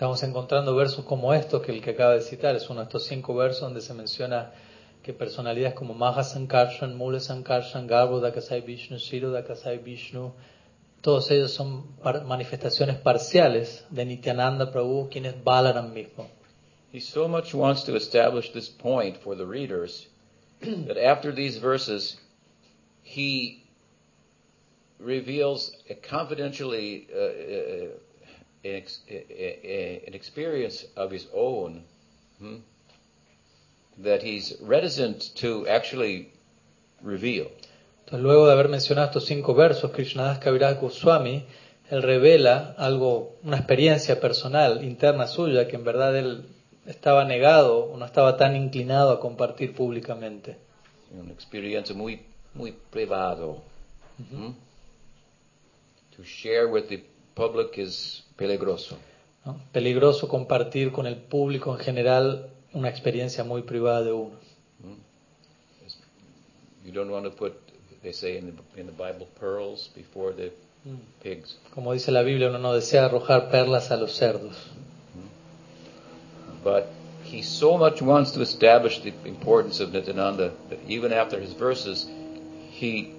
[0.00, 3.04] Estamos encontrando versos como estos que el que acaba de citar es uno de estos
[3.04, 4.50] cinco versos donde se menciona
[5.02, 10.32] que personalidades como Maha Sankarshan, Mula Sankarshan, Garbo Dakasai Vishnu, Shiro Dakasai Vishnu,
[11.02, 16.26] todos ellos son par- manifestaciones parciales de Nityananda Prabhu, quien es Balaram mismo.
[16.90, 20.08] He so much wants to establish this point for the readers
[20.62, 22.16] that after these verses,
[23.02, 23.66] he
[24.98, 28.09] reveals a confidentially uh, uh,
[28.64, 28.84] an,
[30.06, 31.84] an experience of his own
[32.38, 32.56] hmm,
[33.98, 36.32] that he's reticent to actually
[37.02, 37.50] reveal.
[38.04, 41.44] Entonces, luego de haber mencionado estos cinco versos, Krishnadas Kaviraj Goswami,
[41.90, 46.44] él revela algo, una experiencia personal, interna suya, que en verdad él
[46.86, 50.56] estaba negado o no estaba tan inclinado a compartir públicamente.
[51.12, 52.20] Una experiencia muy,
[52.54, 53.62] muy privado.
[54.18, 54.50] hmm.
[56.16, 57.02] To share with the
[57.40, 58.96] public is peligroso.
[59.46, 59.58] ¿no?
[59.72, 64.36] Peligroso compartir con el público en general una experiencia muy privada de uno.
[66.84, 67.52] You don't want to put,
[68.02, 70.52] they say in the, in the Bible, pearls before the
[71.22, 71.56] pigs.
[71.74, 74.56] Como dice la Biblia, uno no desea arrojar perlas a los cerdos.
[76.62, 76.88] But
[77.24, 82.06] he so much wants to establish the importance of Nityananda that even after his verses,
[82.70, 83.14] he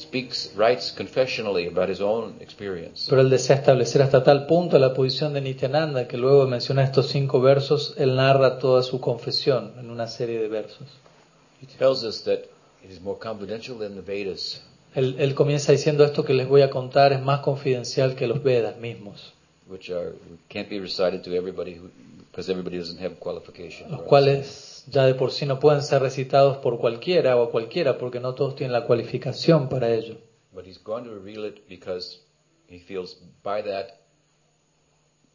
[0.00, 3.06] speaks, writes confessionally about his own experience.
[3.08, 6.86] Pero él desea establecer hasta tal punto la posición de Nityananda que luego de mencionar
[6.86, 10.88] estos cinco versos, él narra toda su confesión en una serie de versos.
[11.62, 12.40] He tells us that
[12.82, 14.62] it is more confidential than the Vedas.
[14.94, 18.42] Él, él comienza diciendo esto que les voy a contar es más confidencial que los
[18.42, 19.34] Vedas mismos,
[19.68, 20.14] which are
[20.48, 21.90] can't be recited to everybody who,
[22.30, 23.90] because everybody doesn't have qualification.
[23.90, 24.08] los for
[24.88, 28.34] ya de por sí no pueden ser recitados por cualquiera o a cualquiera porque no
[28.34, 30.16] todos tienen la cualificación para ello.
[30.52, 32.20] But he's going to reveal it because
[32.68, 34.00] he feels by that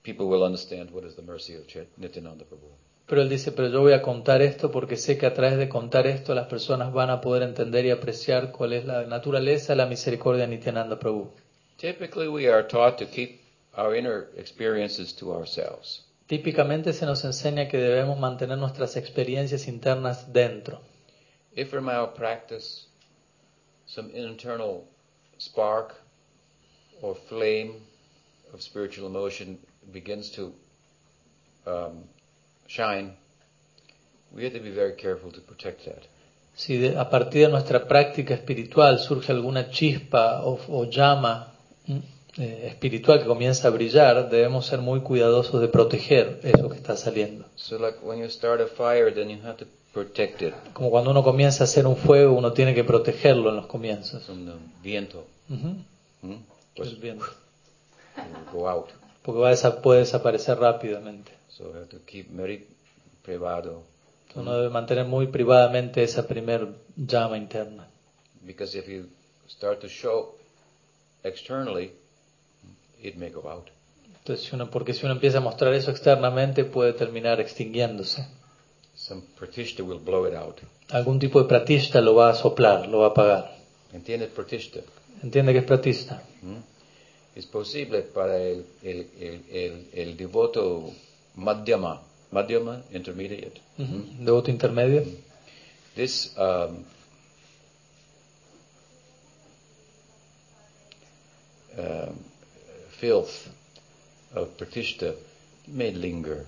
[0.03, 1.65] people will understand what is the mercy of
[1.97, 2.75] Nityananda Prabhu.
[3.07, 5.69] Pero él dice, pero yo voy a contar esto porque sé que a través de
[5.69, 9.85] contar esto las personas van a poder entender y apreciar cuál es la naturaleza, la
[9.85, 11.29] misericordia de Nityananda Prabhu.
[11.77, 13.41] Typically, we are taught to keep
[13.77, 16.04] our inner experiences to ourselves.
[16.27, 20.81] Típicamente se nos enseña que debemos mantener nuestras experiencias internas dentro.
[21.55, 22.87] If from our practice
[23.85, 24.85] some internal
[25.37, 25.93] spark
[27.01, 27.75] or flame
[28.53, 29.59] of spiritual emotion
[29.93, 30.51] begins to
[31.67, 32.03] um,
[32.67, 33.13] shine,
[34.33, 36.03] we have to be very careful to protect that.
[36.55, 41.53] Si de- a partir de nuestra práctica espiritual surge alguna chispa o, o llama
[41.85, 41.99] mm,
[42.37, 46.97] eh, espiritual que comienza a brillar, debemos ser muy cuidadosos de proteger eso que está
[46.97, 47.45] saliendo.
[47.55, 51.11] So, like when you start a fire, then you have to protect it Como cuando
[51.11, 54.23] uno comienza a hacer un fuego, uno tiene que protegerlo en los comienzos.
[54.25, 54.51] from the
[54.83, 55.25] viento.
[55.49, 55.67] Ujú.
[56.21, 56.41] Hmm?
[56.75, 57.19] Pues Pues will
[58.51, 58.87] go out.
[59.23, 61.31] porque va a desa- puede desaparecer rápidamente.
[61.47, 62.67] So have to keep very
[63.23, 63.83] privado.
[64.35, 66.67] Uno debe mantener muy privadamente esa primer
[66.97, 67.87] llama interna.
[68.41, 69.05] Because if you
[69.47, 70.35] start to show
[71.23, 71.93] externally,
[73.07, 73.69] it may go out.
[74.19, 78.25] Entonces, si uno, porque si uno empieza a mostrar eso externamente, puede terminar extinguiéndose.
[78.95, 80.61] Some pratishta will blow it out.
[80.89, 83.57] Algún tipo de pratista lo va a soplar, lo va a apagar.
[83.93, 84.79] ¿Entiendes pratishta?
[85.21, 86.23] ¿Entiende que es pratista?
[86.41, 86.57] ¿Mm?
[87.35, 89.07] Es posible para el, el,
[89.51, 90.91] el, el, devoto
[91.35, 93.61] madhyama, madhyama, intermediate.
[93.77, 94.23] Ujú.
[94.23, 95.03] Devoto intermedio.
[95.95, 96.83] This um,
[101.77, 102.15] um,
[103.05, 103.47] filth
[104.33, 105.13] of pratishta
[105.67, 106.45] may linger.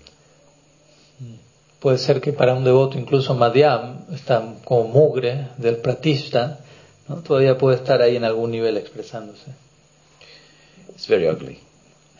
[1.79, 6.59] Puede ser que para un devoto, incluso madhyam, está como mugre del pratista,
[7.07, 7.17] ¿no?
[7.21, 9.51] todavía puede estar ahí en algún nivel expresándose.
[10.89, 11.59] It's very ugly.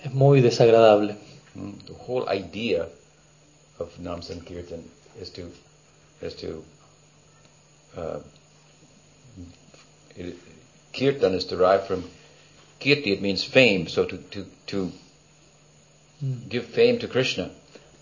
[0.03, 1.15] Es muy desagradable.
[1.55, 2.87] Mm, The whole idea
[3.79, 4.83] of Nam Sankirtan
[5.19, 5.49] is to
[6.21, 6.63] is to
[7.95, 8.19] uh,
[10.15, 10.35] it,
[10.93, 12.03] kirtan is derived from
[12.79, 13.13] kirti.
[13.13, 13.87] It means fame.
[13.87, 14.91] So to to to
[16.19, 16.47] hmm.
[16.49, 17.49] give fame to Krishna.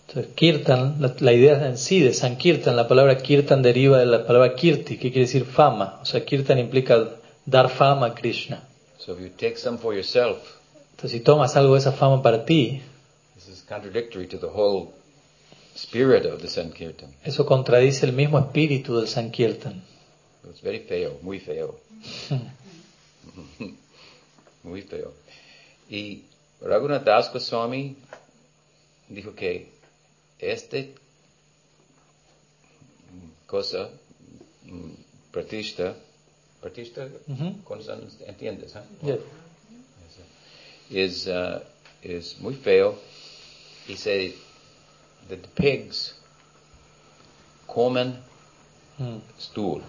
[0.07, 4.25] Entonces, kirtan, la, la idea en sí de Sankirtan, la palabra kirtan deriva de la
[4.27, 5.99] palabra kirti, que quiere decir fama.
[6.01, 8.67] O sea, kirtan implica dar fama a Krishna.
[8.99, 10.38] So if you take some for yourself,
[10.91, 12.81] Entonces, si tomas algo de esa fama para ti,
[13.35, 14.93] this is contradictory to the whole
[15.75, 17.13] spirit of the Sankirtan.
[17.23, 19.83] eso contradice el mismo espíritu del Sankirtan.
[20.41, 21.75] So it's very feo, muy feo.
[24.65, 25.13] muy feo.
[25.89, 26.23] Y
[26.62, 27.95] Raghunath Das Goswami
[29.10, 29.69] dijo que
[30.39, 30.95] este
[33.12, 33.89] mm, cosa,
[34.65, 34.91] mm,
[35.32, 35.95] pratishta,
[36.62, 37.08] pratishta,
[37.63, 38.84] con san- entiendes, ¿ah?
[39.04, 39.19] Yes.
[40.89, 41.60] is uh,
[42.04, 42.95] is muy feo.
[43.88, 44.34] He said
[45.30, 46.15] that the pigs
[47.67, 48.17] comen
[48.97, 49.19] Mm.
[49.38, 49.82] stool.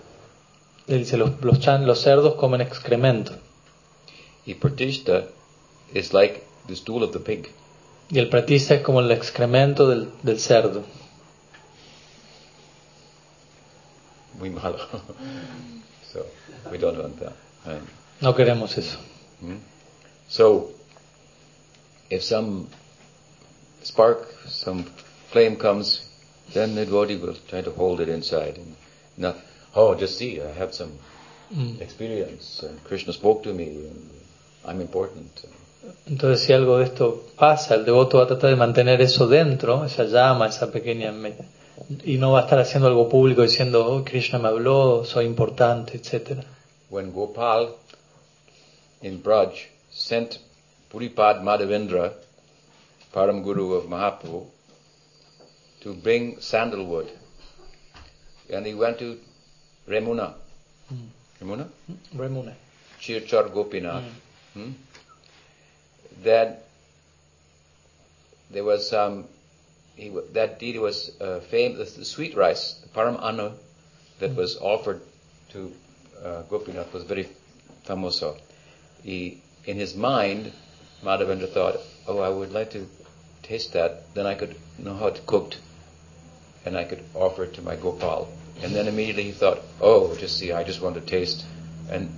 [0.89, 3.33] Él dice, los, los, chan- los cerdos comen excremento.
[4.47, 5.27] Y pratishta
[5.93, 7.51] is like the stool of the pig.
[8.11, 10.85] Y el pratista es como el excremento del, del cerdo.
[14.39, 14.79] Muy malo.
[16.13, 16.25] so
[16.71, 17.33] we don't want that.
[17.67, 17.83] Right.
[18.21, 18.99] No queremos eso.
[19.41, 19.57] Hmm?
[20.29, 20.71] So
[22.11, 22.69] if some
[23.83, 24.85] spark, some
[25.31, 26.09] flame comes,
[26.53, 28.77] then the devotee will try to hold it inside and
[29.17, 29.37] not.
[29.75, 30.93] Oh, just see, I have some
[31.55, 31.81] Mm.
[31.81, 32.61] experience.
[32.65, 34.11] And Krishna spoke to me, and
[34.67, 35.31] I'm important.
[36.07, 39.85] Entonces, si algo de esto pasa, el devoto va a tratar de mantener eso dentro,
[39.85, 41.15] esa llama, esa pequeña.
[42.05, 45.97] Y no va a estar haciendo algo público diciendo, oh, Krishna me habló, soy importante,
[45.97, 46.43] etc.
[46.91, 47.77] When Gopal
[49.03, 50.41] in Braj sent
[50.91, 52.13] Puripad Madhavendra,
[53.13, 54.47] Param Guru of Mahaprabhu,
[55.83, 57.09] to bring sandalwood,
[58.53, 59.19] and he went to
[59.89, 60.35] Remuna.
[61.41, 61.69] Remuna?
[62.17, 62.55] Remune.
[63.01, 64.05] Chirchar Gopinath.
[64.57, 64.71] Hmm?
[66.23, 66.64] That
[68.51, 69.27] there was some,
[69.97, 73.53] he, that deity was uh, famous, the sweet rice, the param anna
[74.19, 75.03] that was offered
[75.51, 75.73] to
[76.25, 77.29] uh, Gopinath was very
[77.85, 78.38] famoso.
[79.03, 80.53] He, in his mind,
[81.05, 81.77] Madhavendra thought,
[82.09, 82.88] oh, I would like to
[83.42, 85.59] taste that, then I could know how it's cooked,
[86.64, 88.33] and I could offer it to my Gopal.
[88.62, 91.45] And then immediately he thought, oh, just see, I just want to taste,
[91.90, 92.09] and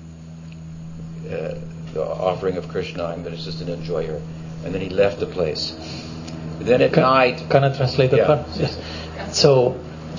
[1.29, 1.57] uh,
[1.94, 3.05] the offering of Krishna.
[3.07, 4.20] I'm just an enjoyer.
[4.64, 5.74] And then he left the place.
[6.61, 8.46] Then at Can, night, can I translate that Yeah, part?
[8.53, 8.66] sí,
[9.33, 9.74] So,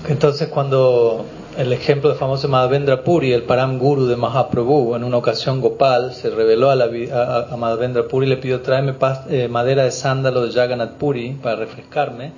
[0.07, 1.25] entonces cuando
[1.57, 6.13] el ejemplo de famoso Madhavendra Puri, el Param Guru de Mahaprabhu, en una ocasión Gopal
[6.13, 8.93] se reveló a, la vi- a, a Madhavendra Puri y le pidió tráeme
[9.29, 12.31] eh, madera de sándalo de Jagannath Puri para refrescarme.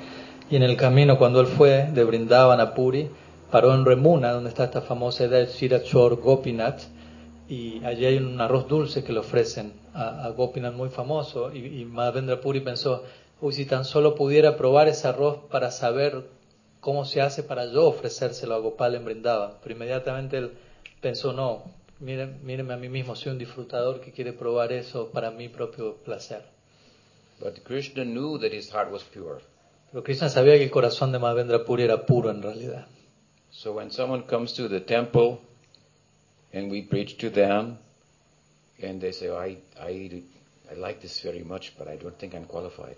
[0.50, 3.08] Y en el camino, cuando él fue de Brindavan a Puri,
[3.52, 6.82] paró en Remuna, donde está esta famosa idea de Shirachor Gopinath,
[7.52, 11.82] y allí hay un arroz dulce que le ofrecen a, a Gopinath muy famoso y,
[11.82, 13.04] y Madhavendra Puri pensó,
[13.42, 16.24] uy, si tan solo pudiera probar ese arroz para saber
[16.80, 19.56] cómo se hace para yo ofrecérselo a Gopal en Brindavan.
[19.62, 20.54] Pero inmediatamente él
[21.02, 21.64] pensó, no,
[22.00, 25.98] miren, mírenme a mí mismo, soy un disfrutador que quiere probar eso para mi propio
[26.06, 26.44] placer.
[27.42, 29.42] but Krishna knew that his heart was pure.
[29.92, 32.88] Pero Krishna sabía que el corazón de Madhavendra Puri era puro en realidad.
[33.50, 35.42] So when someone comes to the temple
[36.54, 37.78] and we preach to them,
[38.82, 40.24] and they say, oh, I, I,
[40.72, 42.98] I like this very much, but I don't think I'm qualified.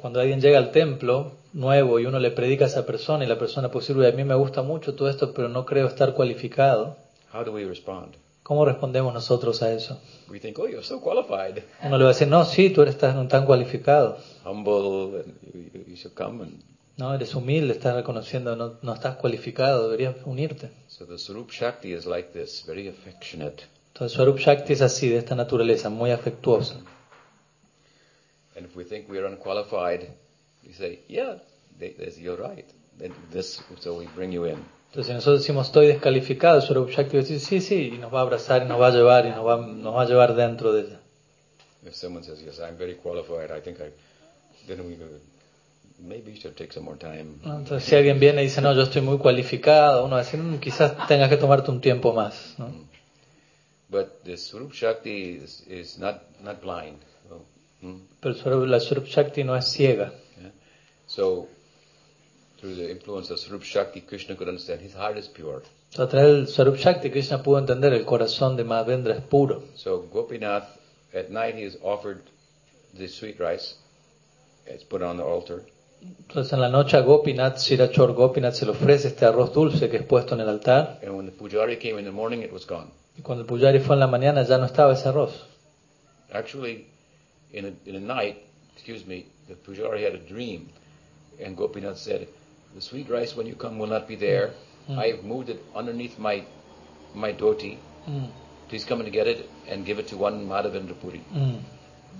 [0.00, 3.38] Cuando alguien llega al templo nuevo y uno le predica a esa persona y la
[3.38, 6.12] persona puede decir, "Uy, a mí me gusta mucho todo esto, pero no creo estar
[6.12, 6.96] cualificado,
[7.32, 8.14] How do we respond?
[8.42, 9.98] ¿cómo respondemos nosotros a eso?
[10.30, 12.98] We think, oh, you're so qualified, Uno le va a decir, no, sí, tú eres
[12.98, 16.42] tan, tan cualificado, humble, you- you should come.
[16.44, 16.62] And
[16.98, 20.70] no, eres humilde, estás reconociendo, no, no estás cualificado, deberías unirte.
[20.98, 23.64] So the Sarup Shakti is like this, very affectionate.
[23.94, 26.74] Entonces Swarup Shakti es así, de esta naturaleza, muy afectuosa.
[28.56, 30.08] And if we think we are unqualified,
[30.66, 31.36] we say, yeah,
[31.78, 32.66] they, they you're right.
[32.98, 34.58] Then this, so we bring you in.
[34.90, 38.12] Entonces si nosotros decimos estoy descalificado, Swarup Shakti va a decir, sí, sí, y nos
[38.12, 40.34] va a abrazar y nos va a llevar y nos va, nos va a llevar
[40.34, 41.00] dentro de ella.
[41.86, 43.90] If someone says, yes, I'm very qualified, I think I,
[44.66, 45.04] then we go,
[46.00, 47.40] maybe you should take some more time.
[47.44, 50.40] Entonces si alguien viene y dice, no, yo estoy muy cualificado, uno va a decir,
[50.40, 52.54] "Mm, quizás tengas que tomarte un tiempo más.
[52.58, 52.70] ¿no?
[53.90, 56.98] But the Swarup Shakti is, is not, not blind.
[57.28, 57.44] So,
[57.80, 60.12] hmm, Pero la Swarup Shakti no es ciega.
[60.40, 60.50] yeah.
[61.06, 61.48] so
[62.60, 65.62] through the influence of Swarup Shakti, Krishna could understand his heart is pure.
[65.90, 69.62] Entonces, a través del Swarup Shakti, Krishna pudo entender el corazón de Madhavendra es puro.
[69.74, 70.68] So Gopinath,
[71.14, 72.20] at night he is offered
[72.94, 73.76] the sweet rice.
[74.66, 75.64] It's put on the altar.
[76.00, 79.96] Entonces en la noche a Gopinath, Shirachor Gopinath se le ofrece este arroz dulce que
[79.96, 81.00] es puesto en el altar.
[81.02, 82.90] And when the pujari came in the morning, it was gone.
[83.16, 85.46] Y cuando el pujari fue en la mañana ya no estaba ese arroz.
[86.32, 86.86] Actually,
[87.52, 88.36] in a, in a night,
[88.74, 90.68] excuse me, the pujari had a dream.
[91.44, 92.28] And Gopinath said,
[92.74, 94.50] the sweet rice when you come will not be there.
[94.90, 96.44] I've moved it underneath my,
[97.14, 97.76] my dhoti.
[98.08, 98.28] Mm,
[98.68, 101.20] Please come and get it and give it to one Madhavendra Puri.
[101.34, 101.60] mm.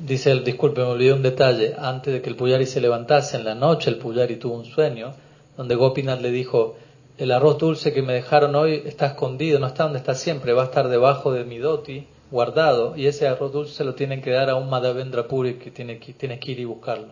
[0.01, 1.75] Dice él, disculpe, me olvidé un detalle.
[1.77, 5.15] Antes de que el pujari se levantase en la noche, el pujari tuvo un sueño
[5.57, 6.77] donde Gopinath le dijo,
[7.19, 10.63] el arroz dulce que me dejaron hoy está escondido, no está donde está siempre, va
[10.63, 14.51] a estar debajo de mi doti, guardado, y ese arroz dulce lo tienen que dar
[14.51, 17.09] a un Madhavendra Puri que tiene que, tiene que ir y buscarlo.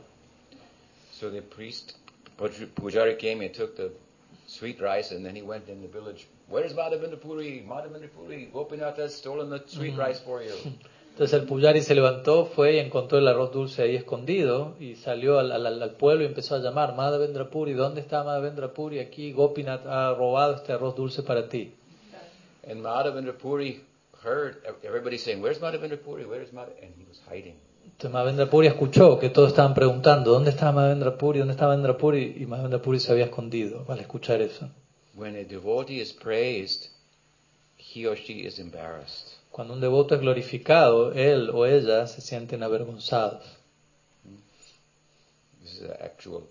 [1.10, 1.94] So the priest,
[2.38, 3.90] puj- pujari came and took the
[4.46, 6.28] sweet rice and then he went in the village.
[6.48, 7.64] Where's Madhavendra Puri?
[7.66, 10.52] Madhavendra Puri, Gopinath has stolen the sweet rice for you.
[11.16, 15.38] Entonces el pujari se levantó, fue y encontró el arroz dulce ahí escondido y salió
[15.38, 18.98] al, al- al pueblo y empezó a llamar, Madhavendra Puri, ¿dónde está Madhavendra Puri?
[18.98, 21.72] Aquí Gopinath ha robado este arroz dulce para ti.
[22.68, 23.80] And Madhavendra Puri
[24.22, 26.26] heard everybody saying, Where's Madhavendra Puri?
[26.26, 26.82] Where's Madhavendra?
[26.84, 27.54] And he was hiding.
[27.86, 31.38] Entonces Madhavendra Puri escuchó que todos estaban preguntando, ¿dónde está Madhavendra Puri?
[31.38, 32.36] ¿Dónde está Madhavendra Puri?
[32.40, 34.68] Y Madhavendra Puri se había escondido al escuchar eso.
[35.14, 36.90] When a devotee is praised,
[37.78, 39.35] he or she is embarrassed.
[39.56, 43.42] Cuando un devoto es glorificado, él o ella se sienten avergonzados.
[45.62, 46.42] This is the actual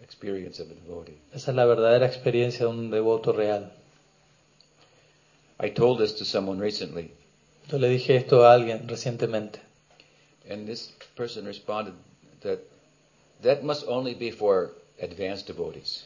[0.00, 1.18] experience of a devotee.
[1.32, 3.72] Esa es la verdadera experiencia de un devoto real.
[5.60, 7.10] I told this to someone recently,
[7.68, 9.58] Yo le dije esto a alguien recientemente.
[10.48, 11.94] and this person responded
[12.42, 12.60] that
[13.42, 16.04] that must only be for advanced devotees.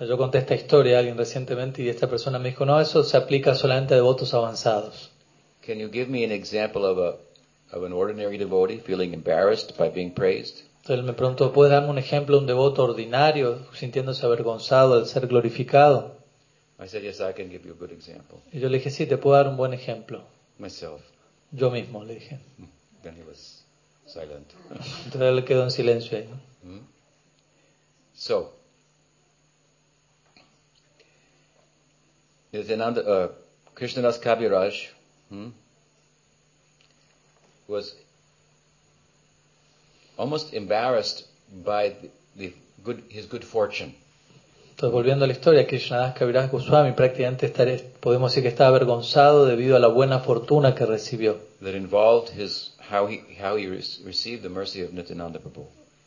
[0.00, 3.16] Yo conté esta historia a alguien recientemente y esta persona me dijo, no, eso se
[3.16, 5.12] aplica solamente a devotos avanzados.
[5.64, 7.18] Can you give me an example of a
[7.74, 10.62] of an ordinary devotee feeling embarrassed by being praised?
[10.82, 15.06] Entonces él me preguntó, ¿puedes darme un ejemplo de un devoto ordinario sintiéndose avergonzado al
[15.06, 16.12] ser glorificado?
[16.78, 18.38] I said, yes, I can give you a good example.
[18.52, 20.22] Y yo le dije, sí, te puedo dar un buen ejemplo.
[20.58, 21.00] Myself.
[21.52, 22.38] Yo mismo, le dije.
[23.02, 23.64] Then he was
[24.06, 24.52] silent.
[25.04, 26.28] Entonces él quedó en silencio ahí.
[26.28, 26.70] ¿no?
[26.70, 26.86] Hmm?
[28.12, 28.52] So,
[32.52, 33.32] Nityananda, uh,
[33.74, 34.92] Krishnadas Kaviraj
[35.34, 35.50] hmm,
[37.68, 37.96] was
[40.16, 41.26] almost embarrassed
[41.64, 42.52] by the, the
[42.84, 43.94] good, his good fortune.
[44.70, 49.46] Entonces, volviendo a la historia, Krishnadas Kaviraj Goswami prácticamente estaré- podemos decir que estaba avergonzado
[49.46, 51.38] debido a la buena fortuna que recibió.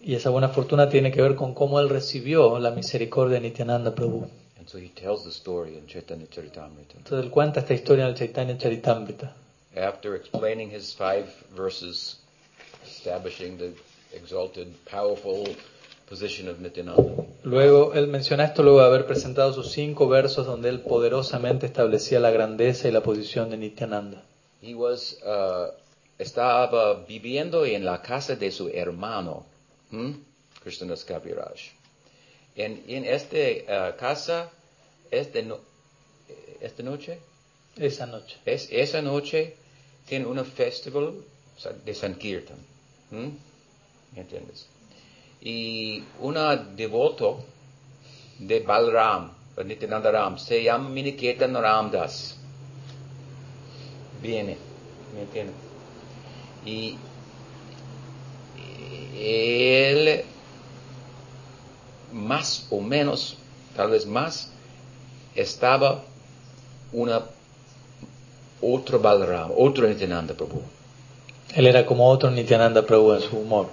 [0.02, 3.96] Y esa buena fortuna tiene que ver con cómo él recibió la misericordia de Nityananda
[3.96, 4.28] Prabhu.
[4.68, 6.98] And so he tells the story in Chaitanya Charitamrita.
[6.98, 9.34] Entonces él cuenta esta historia en el Chaitanya Charitamrita.
[9.78, 12.18] After explaining his five verses,
[12.86, 13.72] establishing the
[14.14, 15.48] exalted, powerful
[16.10, 20.68] position of Nityananda, Luego, él menciona esto luego de haber presentado sus cinco versos donde
[20.68, 24.22] él poderosamente establecía la grandeza y la posición de Nityananda.
[24.62, 25.72] he was uh,
[26.20, 29.46] estaba viviendo en la casa de su hermano,
[29.92, 30.12] hmm?
[30.62, 31.72] Krishnadas Kaviraj.
[32.58, 34.50] En, en esta casa,
[35.12, 35.60] esta, no-
[36.62, 37.20] esta noche,
[37.78, 38.38] Esa noche.
[38.46, 39.56] Es, esa noche
[40.08, 41.14] tiene un festival
[41.86, 42.58] de Sankirtan.
[43.12, 43.28] ¿Mm?
[44.16, 44.66] ¿Me entiendes?
[45.42, 47.44] Y una devoto
[48.40, 49.32] de Balram,
[49.64, 52.36] Nityananda Ram, se llama Miniketan Ramdas.
[54.22, 54.58] Viene,
[55.14, 55.56] ¿me entiendes?
[56.66, 56.98] Y
[59.20, 60.24] él,
[62.12, 63.38] más o menos,
[63.76, 64.50] tal vez más,
[65.42, 66.04] estaba
[66.92, 67.22] una
[68.62, 70.62] otro Balram, otro Nityananda Prabhu.
[71.56, 73.68] Él era como otro Nityananda Prabhu en su humor.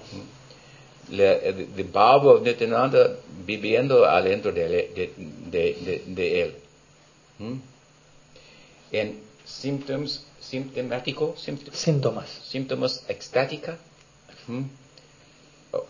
[1.11, 5.13] Le- The, the Baba of Nityananda viviendo adentro de, de,
[5.51, 6.55] de, de- de él.
[7.39, 7.55] ¿Mm?
[8.93, 11.35] En symptoms, sintomático,
[11.73, 12.29] Síntomas.
[12.49, 13.77] síntomas extática,
[14.47, 14.63] ¿Mm?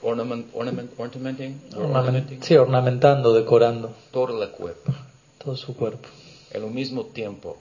[0.03, 4.93] ornament, ornament, ornamenting, or Ornamen- ornamenting, sí, ornamentando, decorando todo el cuerpo.
[5.45, 6.09] Todo su cuerpo.
[6.55, 7.57] Al mismo tiempo,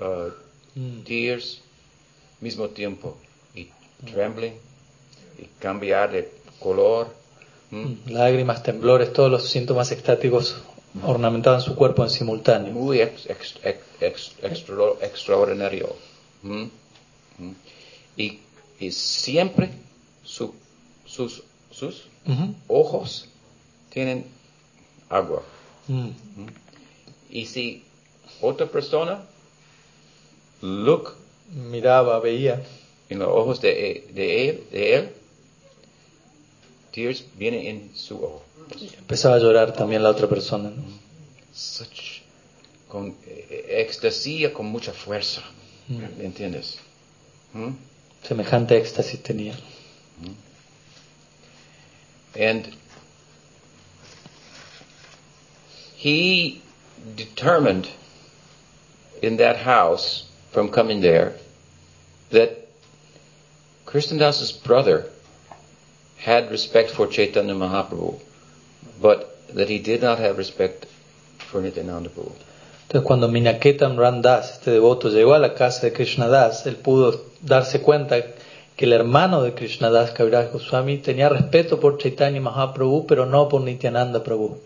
[0.00, 0.30] uh,
[0.78, 1.02] Mm.
[1.02, 1.60] tears,
[2.40, 3.16] mismo tiempo,
[3.54, 3.68] y
[4.04, 4.52] trembling,
[5.38, 7.14] y cambiar de color.
[7.72, 7.96] ¿m?
[8.06, 8.10] Mm.
[8.12, 10.56] Lágrimas, temblores, todos los síntomas extáticos
[11.04, 12.72] ornamentaban su cuerpo en simultáneo.
[12.72, 15.94] Muy ex- ex- ex- ex- extra- extraordinario.
[16.44, 16.70] ¿m?
[17.38, 17.54] ¿m?
[18.16, 18.38] Y,
[18.78, 19.70] y siempre
[20.24, 20.54] su-
[21.06, 22.54] sus, sus Ujú.
[22.68, 23.26] ojos
[23.90, 24.26] tienen
[25.08, 25.42] agua.
[25.90, 26.10] Mm.
[27.30, 27.82] Y si
[28.40, 29.22] otra persona
[30.62, 31.14] look
[31.52, 32.62] Miraba, veía,
[33.08, 35.08] en los ojos de, de él, de él,
[36.92, 38.44] tears vienen en su ojo.
[38.96, 40.70] empezaba a llorar también la otra persona.
[40.70, 40.82] ¿no?
[41.52, 42.20] Such,
[42.86, 45.42] con eh, éxtasía, con mucha fuerza.
[45.88, 46.18] Mm.
[46.18, 46.78] ¿Me entiendes?
[47.52, 47.70] ¿Mm?
[48.22, 49.58] Semejante éxtasis tenía.
[52.38, 52.79] And
[56.00, 56.62] he
[57.14, 57.86] determined
[59.20, 61.34] in that house from coming there
[62.30, 62.66] that
[63.84, 65.04] Krishnadas's brother
[66.16, 68.18] had respect for Chaitanya Mahaprabhu,
[68.98, 70.86] but that he did not have respect
[71.36, 72.32] for Nityananda Prabhu.
[72.88, 77.82] Entonces cuando Minaketam Randas, este devoto, llegó a la casa de Krishnadas, él pudo darse
[77.82, 78.22] cuenta
[78.74, 83.60] que el hermano de Krishnadas, Kaviraj Goswami, tenía respeto por Chaitanya Mahaprabhu, pero no por
[83.60, 84.62] Nityananda Prabhu.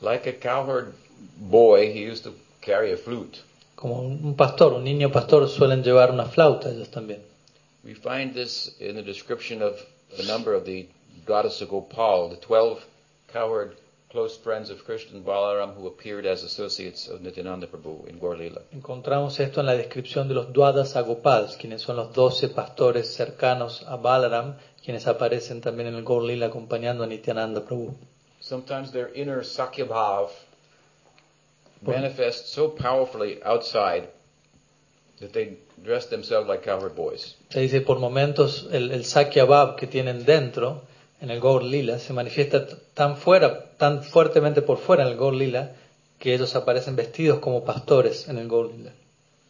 [0.00, 0.92] Like a cowherd
[1.38, 3.42] boy, he used to carry a flute.
[3.74, 7.20] Como un pastor, un niño pastor suelen llevar una flauta ellos también.
[7.84, 9.74] We find this in the description of
[10.18, 10.88] a number of the
[11.26, 12.84] Dwadasa Gopal, the 12
[13.32, 13.76] cowherd
[14.10, 18.36] close friends of Krishna and Balaram who appeared as associates of Nityananda Prabhu in Gaur
[18.36, 18.62] Lila.
[18.72, 23.84] Encontramos esto en la descripción de los Dwadas Agopals, quienes son los doce pastores cercanos
[23.86, 27.94] a Balaram, quienes aparecen también en el acompañando a Nityananda Prabhu.
[28.48, 30.30] Sometimes their inner Sakya Bhav
[31.82, 34.08] manifests so powerfully outside
[35.18, 37.34] that they dress themselves like cowherd boys.
[37.50, 40.82] Se dice por momentos el, el Sakya Bhav que tienen dentro
[41.20, 45.34] en el Gaur Lila se manifiesta tan fuera, tan fuertemente por fuera en el Gaur
[45.34, 45.72] Lila
[46.20, 48.92] que ellos aparecen vestidos como pastores en el Gaur Lila.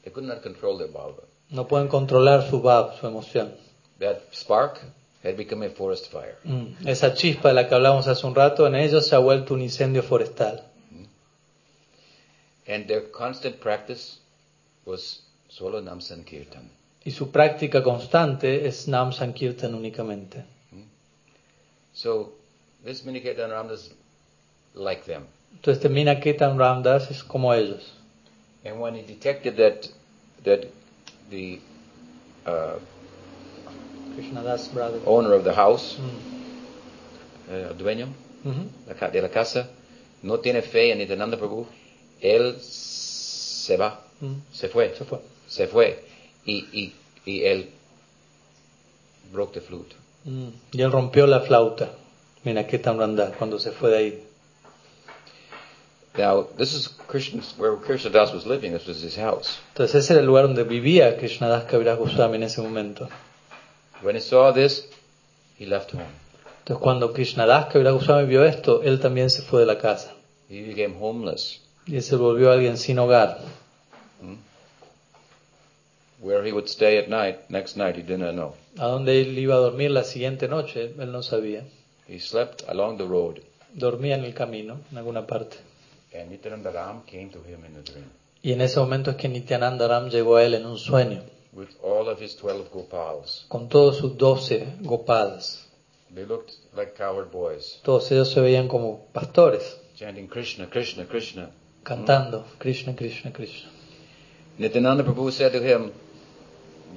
[0.05, 1.23] They could not control their bhava.
[1.51, 3.53] No pueden controlar su Bhav, su emoción.
[3.99, 4.81] That spark
[5.27, 6.37] had become a forest fire.
[6.45, 9.55] Mm, Esa chispa de la que hablamos hace un rato en ellos se ha vuelto
[9.55, 10.63] un incendio forestal.
[12.69, 14.19] And their constant practice
[14.85, 16.71] was solo Nam Sankirtan.
[17.05, 20.45] Y su práctica constante es Nam Sankirtan únicamente.
[21.93, 22.33] So
[22.85, 23.93] this Minikirtan Ramdas
[24.75, 25.27] like them.
[25.55, 27.93] Entonces termina Ketan Ramdas es como ellos.
[28.65, 29.89] And when he detected that
[30.45, 30.67] that
[31.31, 31.61] the
[32.47, 32.79] uh,
[34.17, 35.01] Krishnadas brother.
[35.07, 37.53] owner of the house, Mm.
[37.71, 38.09] el dueño
[38.89, 39.69] la ca- de la casa,
[40.23, 41.67] no tiene fe en Nityananda Prabhu,
[42.21, 44.35] él se va, Mm.
[44.53, 45.19] se fue, Se fue.
[45.47, 46.05] se fue.
[46.47, 46.93] Y, y,
[47.25, 47.71] y él
[49.33, 49.95] broke the flute.
[50.25, 50.49] Mm.
[50.73, 51.91] Y él rompió la flauta.
[52.45, 54.23] Mira Ketan Ramdas cuando se fue de ahí.
[56.17, 59.59] Now, this is Krishna's, where Krishna Das was living, this was his house.
[59.75, 63.09] Entonces ese era el lugar donde vivía Krishnadas Kaviraj Goswami en ese momento.
[64.03, 64.89] When he saw this,
[65.59, 66.05] he left home.
[66.61, 70.13] Entonces cuando Krishnadas Kaviraj Goswami vio esto, él también se fue de la casa.
[70.49, 73.39] He became homeless, Y se volvió alguien sin hogar.
[76.21, 78.55] where he would stay at night, next night, he did not know.
[78.79, 81.63] A dónde él iba a dormir la siguiente noche, él no sabía.
[82.09, 83.39] He slept along the road,
[83.75, 85.59] Dormía en el camino, en alguna parte.
[86.15, 88.07] and Nityananda Ram came to him in a dream
[88.43, 91.23] Y en ese momento es que Nityananda Ram llegó a él en un sueño,
[91.57, 93.47] with all of his 12 Gopals.
[93.49, 95.63] con todos sus doce gopals.
[96.15, 99.63] They looked like coward boys, Todos ellos se veían como pastores,
[99.97, 101.51] chanting Krishna, Krishna, Krishna.
[101.83, 103.71] cantando Krishna, Krishna, Krishna.
[104.59, 105.93] Nityananda Prabhu said to him,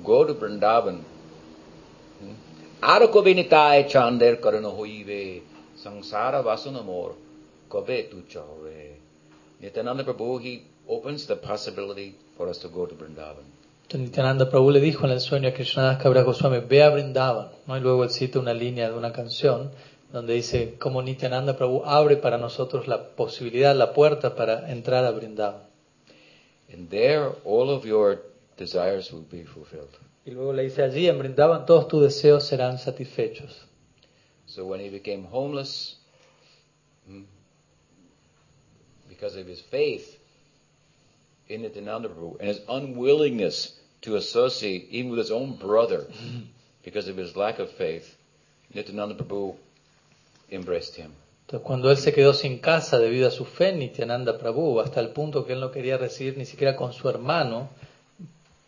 [0.04, 1.04] Go to Vrindavan.
[2.82, 5.42] Aro kobe nitai chander karana hoive,
[5.78, 7.16] sangsara vasanamor,
[7.70, 8.94] kobe tu chahove.
[9.62, 13.46] Nityananda Prabhu, he opens the possibility for us to go to Vrindavan.
[13.98, 17.50] Nityananda Prabhu le dijo en el sueño a Krishnadas Kaviraj Goswami, ve a Brindavan.
[17.66, 17.76] ¿no?
[17.76, 19.72] Y luego él cita una línea de una canción
[20.14, 25.12] donde dice como Nityananda Prabhu abre para nosotros la posibilidad, la puerta para entrar a
[25.12, 25.64] Brindavan.
[26.72, 28.22] And there, all of your
[28.58, 29.90] desires will be fulfilled.
[30.24, 33.66] Y luego le dice allí en Brindavan todos tus deseos serán satisfechos.
[34.46, 35.98] So when he became homeless,
[37.08, 37.24] hmm,
[39.08, 40.20] because of his faith
[41.48, 46.08] in Nityananda Prabhu and his unwillingness to associate even with his own brother
[46.84, 48.16] because of his lack of faith,
[48.74, 49.56] Nityananda Prabhu
[50.52, 51.12] embraced him.
[51.46, 55.00] Entonces cuando él se quedó sin casa debido a su fe en Nityananda Prabhu, hasta
[55.00, 57.70] el punto que él no quería recibir ni siquiera con su hermano,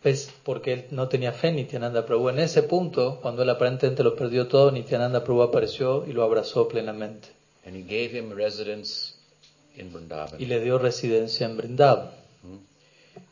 [0.02, 2.28] pues porque él no tenía fe en Nityananda Prabhu.
[2.30, 6.66] En ese punto, cuando él aparentemente lo perdió todo, Nityananda Prabhu apareció y lo abrazó
[6.66, 7.28] plenamente.
[7.64, 9.14] And he gave him residence
[9.76, 10.40] in Vrindavan.
[10.40, 12.10] Y le dio residencia en Brindavan.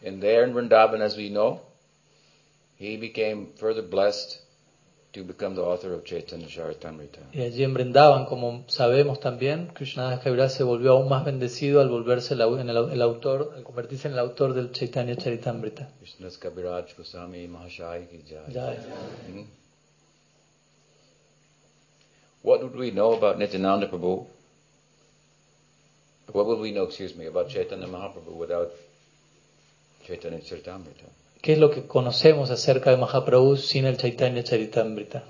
[0.06, 1.60] And there in Vrindavan, as we know,
[2.80, 4.38] he became further blessed
[5.12, 7.20] to become the author of Chaitanya Charitamrita.
[7.32, 11.90] Y allí en Brindavan, como sabemos también, Krishnadas Kaviraj se volvió aún más bendecido al
[11.90, 15.90] volverse el, en el, el autor, al convertirse en el autor del Chaitanya Charitamrita.
[15.98, 18.52] Krishna's Kabiraj Goswami Mahashai ki jai.
[18.52, 18.74] Ya,
[19.26, 19.42] Hmm?
[22.42, 24.26] What would we know about Nityananda Prabhu?
[26.32, 28.70] What would we know, excuse me, about Chaitanya Mahaprabhu without
[30.06, 31.10] Chaitanya Charitamrita?
[31.42, 35.24] ¿Qué es lo que conocemos acerca de Mahaprabhu sin el Chaitanya Charitamrita?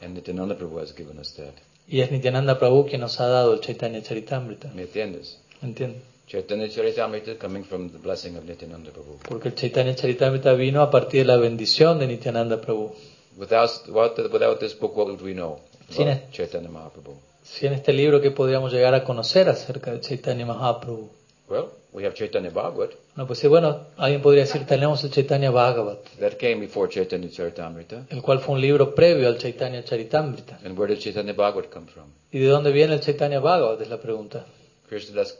[0.00, 1.54] And Nityananda Prabhu has given us that.
[1.88, 4.70] Y es Nityananda Prabhu quien nos ha dado el Chaitanya Charitamrita.
[4.74, 5.40] ¿Me entiendes?
[5.62, 6.02] ¿Entiendes?
[6.28, 9.18] Chaitanya Charitamrita coming from the blessing of Nityananda Prabhu.
[9.28, 12.92] Porque el Chaitanya Charitamrita vino a partir de la bendición de Nityananda Prabhu.
[13.36, 17.16] Without, without, this book, what would we know Sin Chaitanya Mahaprabhu?
[17.42, 21.10] Si en este libro que podríamos llegar a conocer acerca de Chaitanya Mahaprabhu.
[21.52, 22.92] Well, we have Chaitanya Bhagavat.
[23.14, 27.28] No, pues sí, bueno, alguien podría decir, tenemos el Chaitanya Bhagavat, That came before Chaitanya
[27.28, 28.06] Charitamrita.
[28.08, 30.60] el cual fue un libro previo al Chaitanya Charitamrita.
[30.64, 32.06] And where did Chaitanya Bhagavat come from?
[32.30, 33.82] ¿Y de dónde viene el Chaitanya Bhagavat?
[33.82, 34.46] Es la pregunta.
[34.88, 35.38] Krishna Das,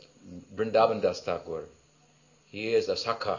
[0.55, 1.63] Vrindavan Das Thakur.
[2.53, 3.39] He is a Sakha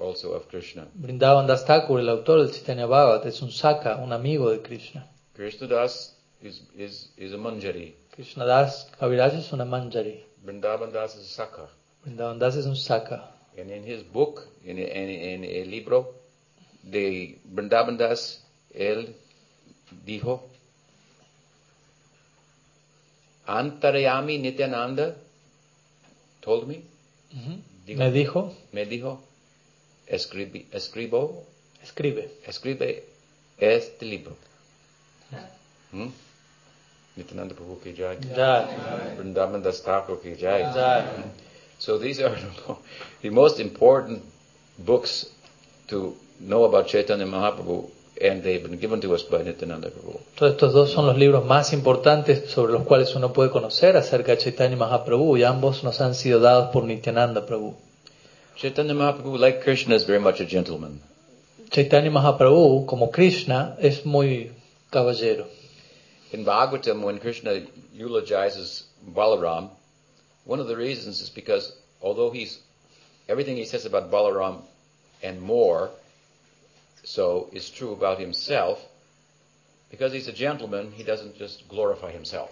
[0.00, 0.86] also of Krishna.
[0.94, 5.06] Vrindavan Das Thakur, el autor del Chaitanya Bhagavat, es un Saka, un amigo de Krishna.
[5.34, 7.92] Krishna Das is, is, is a Manjari.
[8.14, 10.22] Krishna Das Kaviraj es una Manjari.
[10.44, 11.68] Vrindavan Das is a Sakha.
[12.04, 13.30] Vrindavan Das es un Saka.
[13.56, 16.14] And in his book, in, in, in el libro
[16.82, 18.42] de Vrindavan Das,
[18.74, 19.14] él
[20.04, 20.48] dijo,
[23.46, 25.16] Antarayami Nityananda
[26.40, 26.82] told me,
[27.32, 27.60] Ujú.
[27.86, 27.98] Digo.
[27.98, 29.22] Me dijo, me dijo,
[30.06, 31.44] escribi, escribo,
[31.82, 32.30] escribe.
[32.46, 33.04] escribe
[33.58, 34.36] este libro.
[35.92, 36.08] ¿Mm?
[37.16, 38.16] Nityananda Prabhu ki jai.
[38.36, 38.66] Ya,
[39.16, 41.04] Vrindavan Das Thakur ki jai.
[41.78, 42.36] So these are
[43.22, 44.22] the most important
[44.78, 45.26] books
[45.88, 47.90] to know about Chaitanya Mahaprabhu,
[48.20, 50.18] and they've been given to us by Nityananda Prabhu.
[50.36, 54.32] Todos estos dos son los libros más importantes sobre los cuales uno puede conocer acerca
[54.32, 57.74] de Chaitanya Mahaprabhu y ambos nos han sido dados por Nityananda Prabhu.
[58.56, 61.00] Chaitanya Mahaprabhu, like Krishna, is very much a gentleman.
[61.70, 64.52] Chaitanya Mahaprabhu, como Krishna, es muy
[64.90, 65.46] caballero.
[66.34, 67.62] In Bhagavatam, when Krishna
[67.92, 69.70] eulogizes Balaram,
[70.44, 71.72] one of the reasons is because
[72.02, 72.58] although he's
[73.28, 74.62] everything he says about Balaram
[75.22, 75.90] and more
[77.04, 78.80] so is true about himself,
[79.92, 82.50] because he's a gentleman, he doesn't just glorify himself.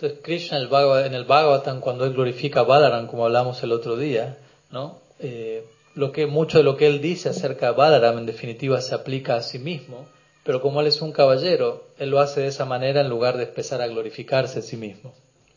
[0.00, 4.36] Entonces Krishna en el, Bhagavatam, cuando él glorifica a Balaram, como hablamos el otro día,
[4.72, 4.98] ¿no?
[5.20, 8.96] Eh, lo que, mucho de lo que él dice acerca de Balaram en definitiva se
[8.96, 10.08] aplica a sí mismo,
[10.46, 13.42] pero como él es un caballero, él lo hace de esa manera en lugar de
[13.42, 15.12] empezar a glorificarse a sí mismo.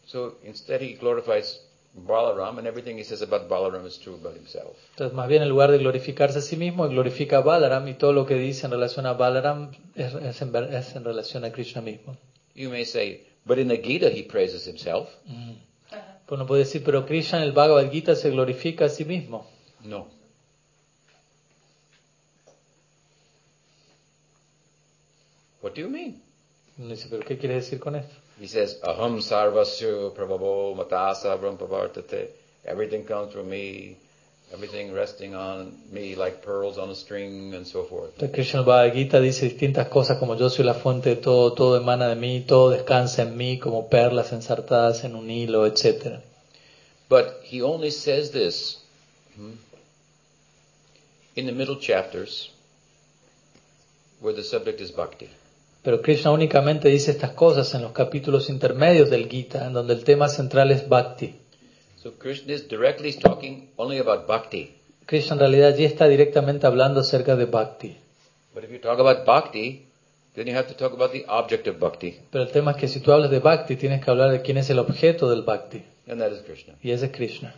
[0.05, 1.63] So instead he glorifies
[1.93, 4.75] Balaram and everything he says about Balaram is true about himself.
[4.91, 7.93] Entonces, más bien en lugar de glorificarse a sí mismo, él glorifica a Balaram y
[7.93, 11.51] todo lo que dice en relación a Balaram es, es en, es en relación a
[11.51, 12.17] Krishna mismo.
[12.55, 15.09] You may say, but in the Gita he praises himself.
[16.25, 19.47] Pues uno puede decir, pero Krishna en el Bhagavad Gita se glorifica a sí mismo.
[19.83, 20.07] No.
[25.61, 26.21] What do you mean?
[26.77, 28.15] Uno dice, pero ¿qué quiere decir con esto?
[28.39, 32.29] He says, Aham sarvasya prabhavo matasa brahmapartate.
[32.65, 33.97] Everything comes from me.
[34.53, 38.13] Everything resting on me like pearls on a string and so forth.
[38.15, 41.77] Entonces Krishna Bhagavad Gita dice distintas cosas como yo soy la fuente de todo, todo
[41.77, 46.21] emana de mí, todo descansa en mí como perlas ensartadas en un hilo, etc.
[47.09, 48.79] But he only says this
[49.35, 49.53] hmm,
[51.35, 52.49] in the middle chapters
[54.21, 55.29] where the subject is bhakti.
[55.81, 60.03] Pero Krishna únicamente dice estas cosas en los capítulos intermedios del Gita, en donde el
[60.03, 61.35] tema central es Bhakti.
[61.95, 64.75] So Krishna is directly talking only about bhakti.
[65.05, 67.97] Krishna en realidad allí está directamente hablando acerca de Bhakti.
[68.53, 69.85] But if you talk about bhakti,
[70.33, 72.87] then you have to talk about the object of bhakti, Pero el tema es que
[72.87, 75.83] si tú hablas de Bhakti, tienes que hablar de quién es el objeto del Bhakti.
[76.07, 76.73] and that is Krishna.
[76.81, 77.53] Y ese es Krishna.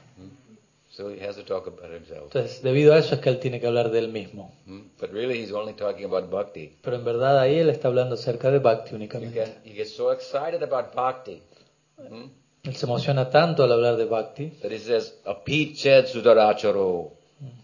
[1.01, 2.25] So he has to talk about himself.
[2.25, 4.53] Entonces, debido a eso es que él tiene que hablar de él mismo.
[4.67, 4.81] Hmm?
[4.99, 6.77] But really, he's only talking about bhakti.
[6.79, 9.33] Pero en verdad ahí él está hablando acerca de Bhakti You únicamente.
[9.33, 11.41] get, he gets so excited about bhakti
[11.97, 12.25] hmm,
[12.63, 17.13] Él se emociona tanto al hablar de Bhakti that he says, Apiched sudaracharo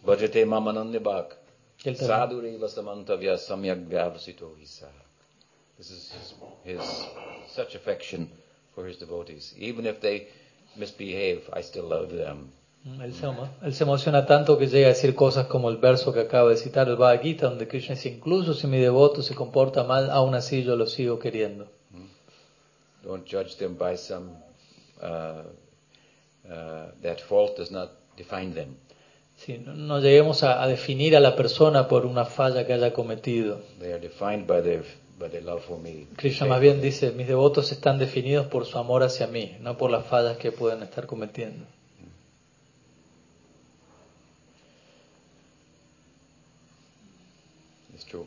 [0.04, 1.38] bhajate mamanandibhak
[1.78, 4.90] que él también, sadhuri vasamantavya samyak vyavasito hisa.
[5.78, 6.82] This is his, his
[7.50, 8.32] such affection
[8.74, 9.54] for his devotees.
[9.60, 10.28] Even if they
[10.76, 12.52] misbehave, I still love them.
[13.02, 13.28] Él, se,
[13.64, 16.58] él se emociona tanto que llega a decir cosas como el verso que acaba de
[16.58, 20.36] citar, el Bhagavad Gita, donde Krishna dice, incluso si mi devoto se comporta mal, aún
[20.36, 21.68] así yo lo sigo queriendo.
[23.04, 24.32] Don't judge them by some,
[25.02, 25.44] uh,
[26.50, 28.76] uh, that fault does not define them.
[29.38, 32.92] Sí, no, no lleguemos a, a definir a la persona por una falla que haya
[32.92, 33.62] cometido.
[33.80, 34.84] They are defined by their,
[35.20, 36.08] by their love for me.
[36.18, 39.92] Krishna más bien dice, mis devotos están definidos por su amor hacia mí, no por
[39.92, 41.66] las fallas que pueden estar cometiendo.
[47.98, 48.26] It's true.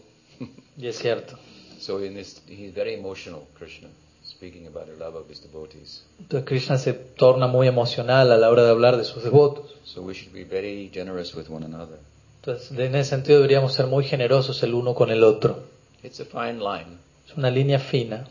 [0.77, 1.39] Y es cierto.
[1.81, 3.89] So in this, he's very emotional, Krishna,
[4.23, 6.05] speaking about the love of his devotees.
[6.19, 9.77] Entonces Krishna se torna muy emocional a la hora de hablar de sus devotos.
[9.85, 11.99] So we should be very generous with one another.
[12.43, 15.63] Entonces, en ese sentido deberíamos ser muy generosos el uno con el otro.
[16.03, 16.99] It's a fine line.
[17.27, 18.27] Es una línea fina.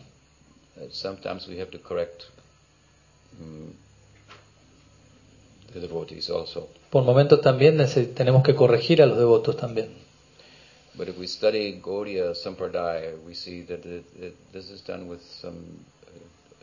[0.79, 2.25] that sometimes we have to correct
[3.41, 3.71] mm,
[5.73, 6.69] the devotees also.
[6.91, 7.77] Por momentos también
[8.15, 10.08] tenemos que corregir a los devotos también.
[10.99, 15.21] But if we study Gaudiya Sampradaya, we see that it, it, this is done with
[15.41, 15.55] some
[16.05, 16.09] uh,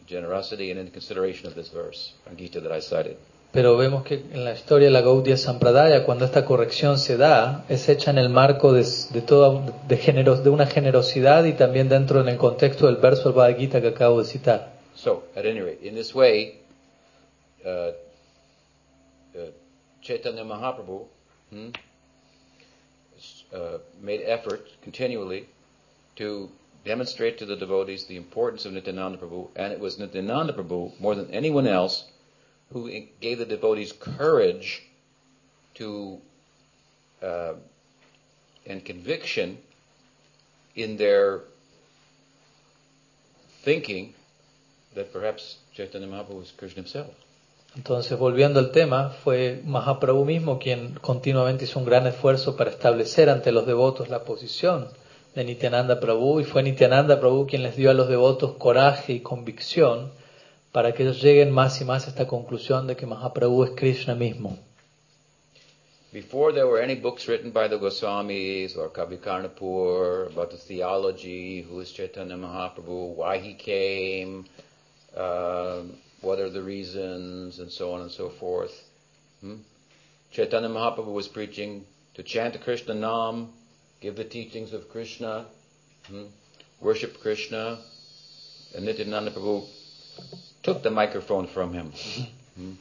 [0.07, 3.17] generosity and in consideration of this verse, Gita that I cited.
[3.53, 7.65] Pero vemos que en la historia de la Gaudiya Sampradaya, cuando esta corrección se da,
[7.71, 11.89] es hecha en el marco de, de, toda, de, genero- de una generosidad y también
[11.89, 14.73] dentro en el contexto del verso del Bhagavad Gita que acabo de citar.
[14.95, 16.59] So, at any rate, in this way,
[17.65, 17.93] uh,
[19.35, 19.51] uh,
[20.03, 21.07] Chaitanya Mahaprabhu
[21.51, 21.69] hmm,
[23.55, 25.49] uh, made effort continually
[26.17, 26.51] to
[26.85, 31.15] demonstrate to the devotees the importance of Nityananda Prabhu, and it was Nityananda Prabhu, more
[31.15, 32.05] than anyone else,
[32.73, 32.91] who
[33.21, 34.83] gave the devotees courage
[35.75, 36.21] to
[37.23, 37.55] uh,
[38.67, 39.59] and conviction
[40.75, 41.43] in their
[43.63, 44.15] thinking
[44.95, 47.15] that perhaps Chaitanya Mahaprabhu was Krishna himself.
[47.77, 53.29] Entonces, volviendo al tema, fue Mahaprabhu mismo quien continuamente hizo un gran esfuerzo para establecer
[53.29, 54.89] ante los devotos la posición
[55.35, 59.21] de Nityananda Prabhu y fue Nityananda Prabhu quien les dio a los devotos coraje y
[59.21, 60.11] convicción
[60.73, 64.15] para que ellos lleguen más y más a esta conclusión de que Mahaprabhu es Krishna
[64.15, 64.59] mismo.
[66.13, 71.61] Before there were any books written by the Goswamis or Kavi Karnapur about the theology,
[71.61, 74.47] who is Chaitanya Mahaprabhu, why he came,
[75.15, 75.83] uh,
[76.21, 78.73] what are the reasons, and so on and so forth.
[79.41, 79.57] Hmm?
[80.33, 83.51] Chaitanya Mahaprabhu was preaching to chant Krishna Nam,
[84.01, 85.47] give the teachings of Krishna,
[86.09, 86.25] hmm?
[86.81, 87.79] worship Krishna,
[88.75, 89.67] and Nityananda Prabhu
[90.63, 91.93] took the microphone from him.
[92.57, 92.73] Hmm?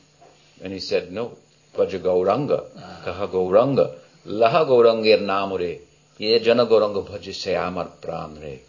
[0.62, 1.38] And he said, No,
[1.76, 2.66] Vaja Gauranga,
[3.04, 5.82] Kaha Gauranga, Laha Gaurangir Namure,
[6.18, 8.60] Ye Jana Gauranga Bhajise Amar Pranre.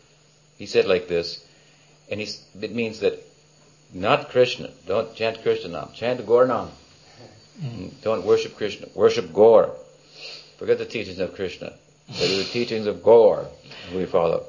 [0.58, 1.44] He said like this,
[2.10, 3.25] and it means that
[3.92, 6.68] not Krishna, don't chant Krishna Nam, chant Gaurnam.
[7.62, 7.90] Mm.
[8.02, 9.74] Don't worship Krishna, worship Gaur.
[10.58, 11.72] Forget the teachings of Krishna.
[12.08, 13.46] But the teachings of Gaur
[13.94, 14.44] we follow.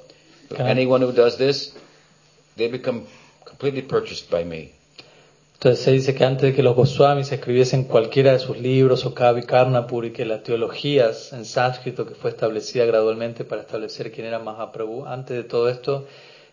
[0.52, 0.64] Okay.
[0.64, 1.78] Anyone who does this,
[2.56, 3.08] they become
[3.46, 4.74] completely purchased by me.
[5.60, 9.16] Entonces se dice que antes de que los Goswamis escribiesen cualquiera de sus libros o
[9.16, 14.28] Kavi Karnapur y que las teologías en sánscrito que fue establecida gradualmente para establecer quién
[14.28, 16.06] era Mahaprabhu, antes de todo esto,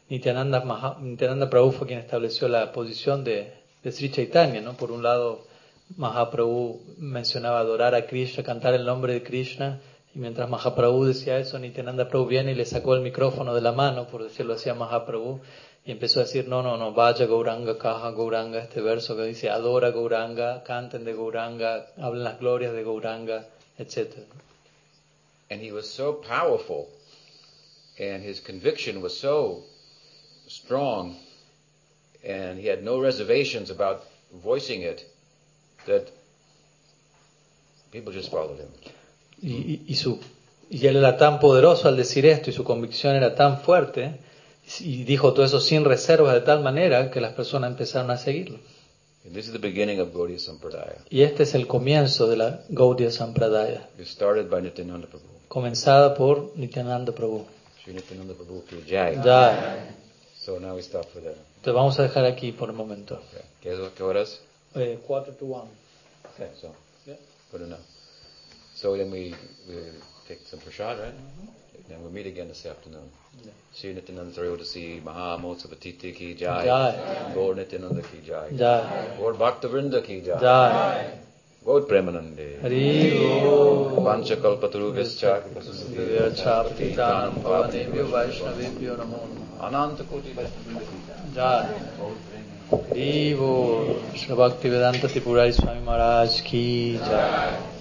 [0.09, 0.99] Nityananda, Maha,
[1.51, 4.77] Prabhu fue quien estableció la posición de, de Sri Chaitanya, ¿no?
[4.77, 5.47] Por un lado,
[5.97, 9.81] Mahaprabhu mencionaba adorar a Krishna, cantar el nombre de Krishna,
[10.15, 13.73] y mientras Mahaprabhu decía eso, Nityananda Prabhu viene y le sacó el micrófono de la
[13.73, 15.41] mano, por decirlo así a Mahaprabhu,
[15.87, 19.49] y empezó a decir, no, no, no, vaya Gauranga, caja Gauranga, este verso que dice,
[19.49, 23.47] adora Gauranga, canten de Gauranga, hablen las glorias de Gauranga,
[23.79, 24.19] etc.
[25.51, 26.89] And he was so powerful,
[27.99, 29.65] and his conviction was so
[30.55, 31.17] strong,
[32.25, 34.03] and he had no reservations about
[34.43, 35.05] voicing it,
[35.87, 36.11] that
[37.93, 38.69] people just followed him.
[39.43, 40.19] Y, su,
[40.71, 44.21] y él era tan poderoso al decir esto, y su convicción era tan fuerte,
[44.81, 48.59] y dijo todo eso sin reservas de tal manera que las personas empezaron a seguirlo.
[49.27, 50.99] And this is the beginning of Gaudiya Sampradaya.
[51.09, 55.25] Y este es el comienzo de la Gaudiya Sampradaya, It started by Nityananda Prabhu.
[55.49, 57.47] comenzada por Nityananda Prabhu.
[57.83, 59.17] Sri Nityananda Prabhu ki jai.
[59.25, 59.95] Ya,
[60.45, 61.37] So now we stop for that.
[61.63, 63.15] te vamos a dejar aquí por el momento.
[63.15, 63.43] Okay.
[63.63, 64.41] ¿Qué, es- qué horas?
[64.75, 65.69] Eh, quarter to one.
[66.35, 66.69] Okay, so
[67.07, 67.17] Yeah.
[67.51, 67.81] good enough.
[68.75, 69.35] So then we,
[69.69, 69.77] we
[70.29, 71.15] take some prashad, right?
[71.91, 73.09] And we'll meet again this afternoon.
[73.45, 73.53] Yeah.
[73.73, 76.65] Sri Nityananda Sarayodasi Mahamotsavati ki jai.
[76.65, 77.33] Jai.
[77.35, 78.49] Gaur Nityananda ki jai.
[78.57, 80.41] Ya, Gaur Bhakta Vrinda ki jai.
[80.43, 81.05] ya.
[81.65, 82.59] Gaur Premanande.
[82.61, 83.17] Hari
[83.47, 84.05] Om.
[84.05, 85.43] Panchakalpatarubhyascha
[86.45, 89.44] Patitanam Pavanebhyo Vaishnavebhyo Namo Namaha.
[89.61, 90.35] Ananta Koti
[91.35, 91.67] Jai.
[92.71, 94.15] Haribo.
[94.15, 97.74] Shri Bhakti Vedanta Tripurari Swami Maharaj ki jai.